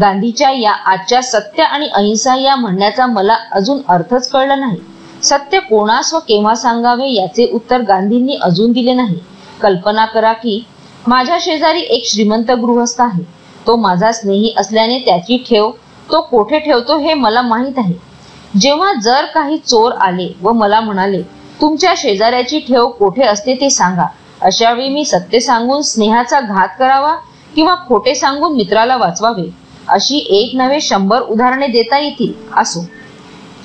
गांधीच्या 0.00 0.50
या 0.50 0.72
आजच्या 0.86 1.20
सत्य 1.22 1.62
आणि 1.62 1.88
अहिंसा 1.88 2.34
या 2.36 2.56
म्हणण्याचा 2.56 3.06
मला 3.06 3.36
अजून 3.52 3.80
अर्थच 3.88 4.28
कळला 4.30 4.54
नाही. 4.54 4.78
सत्य 5.22 5.58
कोणास 5.60 6.12
व 6.14 6.18
केव्हा 6.18 6.54
सांगावे 6.54 7.08
याचे 7.08 7.50
उत्तर 7.52 7.80
गांधींनी 7.80 8.36
अजून 8.42 8.72
दिले 8.72 8.92
नाही. 8.94 9.18
कल्पना 9.62 10.04
करा 10.04 10.32
की 10.32 10.62
माझ्या 11.06 11.36
शेजारी 11.40 11.80
एक 11.80 12.06
श्रीमंत 12.06 12.50
गृहस्थ 12.50 13.00
आहे. 13.00 13.22
तो 13.66 13.76
माझा 13.76 14.12
स्नेही 14.12 14.52
असल्याने 14.58 14.98
त्याची 14.98 15.36
ठेव 15.48 15.70
तो 16.12 16.20
कोठे 16.20 16.58
ठेवतो 16.58 16.98
हे 16.98 17.14
मला 17.14 17.42
माहीत 17.42 17.78
आहे. 17.78 17.94
जेव्हा 18.60 18.92
जर 19.02 19.24
काही 19.24 19.58
चोर 19.58 19.92
आले 19.92 20.28
व 20.42 20.52
मला 20.52 20.80
म्हणाले 20.80 21.22
तुमच्या 21.60 21.92
शेजाऱ्याची 21.96 22.58
ठेव 22.58 22.86
कोठे 22.88 23.22
असते 23.22 23.54
ते 23.54 23.70
सांगा. 23.70 24.06
अशा 24.42 24.72
वेळी 24.72 24.88
मी 24.88 25.04
सत्य 25.04 25.40
सांगून 25.40 25.82
स्नेहाचा 25.82 26.40
घात 26.40 26.68
करावा 26.78 27.14
किंवा 27.54 27.74
खोटे 27.88 28.14
सांगून 28.14 28.56
मित्राला 28.56 28.96
वाचवावे. 28.96 29.48
अशी 29.88 30.18
एक 30.30 30.56
नव्हे 30.56 30.80
शंभर 30.80 31.20
उदाहरणे 31.20 31.66
देता 31.66 31.98
येतील 31.98 32.32
असो. 32.56 32.84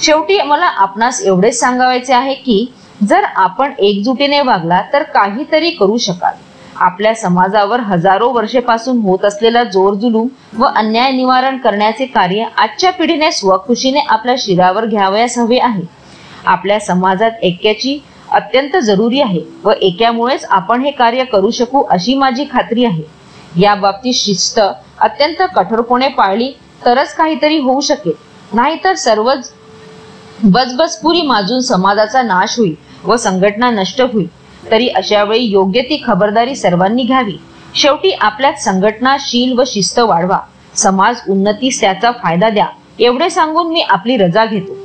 शेवटी 0.01 0.41
मला 0.41 0.65
आपणास 0.65 1.21
एवढेच 1.21 1.59
सांगावायचे 1.59 2.13
आहे 2.13 2.33
की 2.35 2.65
जर 3.09 3.23
आपण 3.35 3.71
एकजुटीने 3.79 4.39
वागला 4.41 4.81
तर 4.93 5.03
काहीतरी 5.03 5.69
करू 5.69 5.97
शकाल. 5.97 6.33
आपल्या 6.75 7.13
समाजावर 7.15 7.79
हजारो 7.79 8.29
वर्षेपासून 8.29 8.99
होत 9.01 9.25
असलेला 9.25 9.63
जोर 9.63 9.93
जुलूम 9.93 10.27
व 10.57 10.65
अन्याय 10.65 11.11
निवारण 11.11 11.57
करण्याचे 11.57 12.05
कार्य 12.05 12.45
आजच्या 12.57 12.91
पिढीने 12.91 13.31
स्वखुशीने 13.31 13.99
आपल्या 13.99 14.35
शिरावर 14.37 14.85
घ्यावयास 14.85 15.37
हवे 15.39 15.59
आहे. 15.59 15.83
आपल्या 16.45 16.79
समाजात 16.79 17.43
ऐक्याची 17.43 17.97
अत्यंत 18.31 18.75
जरुरी 18.77 19.21
आहे 19.21 19.41
व 19.63 19.71
एकामुळेच 19.81 20.45
आपण 20.45 20.81
हे 20.81 20.91
कार्य 20.91 21.23
करू 21.23 21.51
शकू 21.51 21.83
अशी 21.83 22.13
माझी 22.13 22.45
खात्री 22.51 22.85
आहे. 22.85 23.03
या 23.57 23.75
बाबतीत 23.75 24.13
शिस्त 24.13 24.59
अत्यंत 24.59 25.41
कठोरपणे 25.55 26.07
पाळली 26.07 26.51
तरच 26.85 27.13
काहीतरी 27.15 27.59
होऊ 27.59 27.81
शकेल. 27.81 28.13
नाहीतर 28.53 28.93
सर्वच 28.93 29.51
बसबसपुरी 30.45 31.21
माजून 31.21 31.59
समाजाचा 31.59 32.21
नाश 32.21 32.57
होईल 32.57 32.75
व 33.03 33.15
संघटना 33.15 33.69
नष्ट 33.69 34.01
होईल 34.01 34.27
तरी 34.71 34.87
अशा 34.87 35.23
वेळी 35.23 35.43
योग्य 35.43 35.81
ती 35.81 36.01
खबरदारी 36.07 36.55
सर्वांनी 36.55 37.03
घ्यावी. 37.03 37.37
शेवटी 37.75 38.11
आपल्यात 38.11 38.53
संघटनाशील 38.53 39.59
व 39.59 39.63
शिस्त 39.67 39.99
वाढवा. 39.99 40.39
समाज 40.75 41.15
उन्नतीस 41.29 41.81
त्याचा 41.81 42.11
फायदा 42.11 42.49
द्या. 42.49 42.65
एवढे 42.99 43.29
सांगून 43.29 43.67
मी 43.67 43.81
आपली 43.81 44.17
रजा 44.17 44.45
घेतो. 44.45 44.84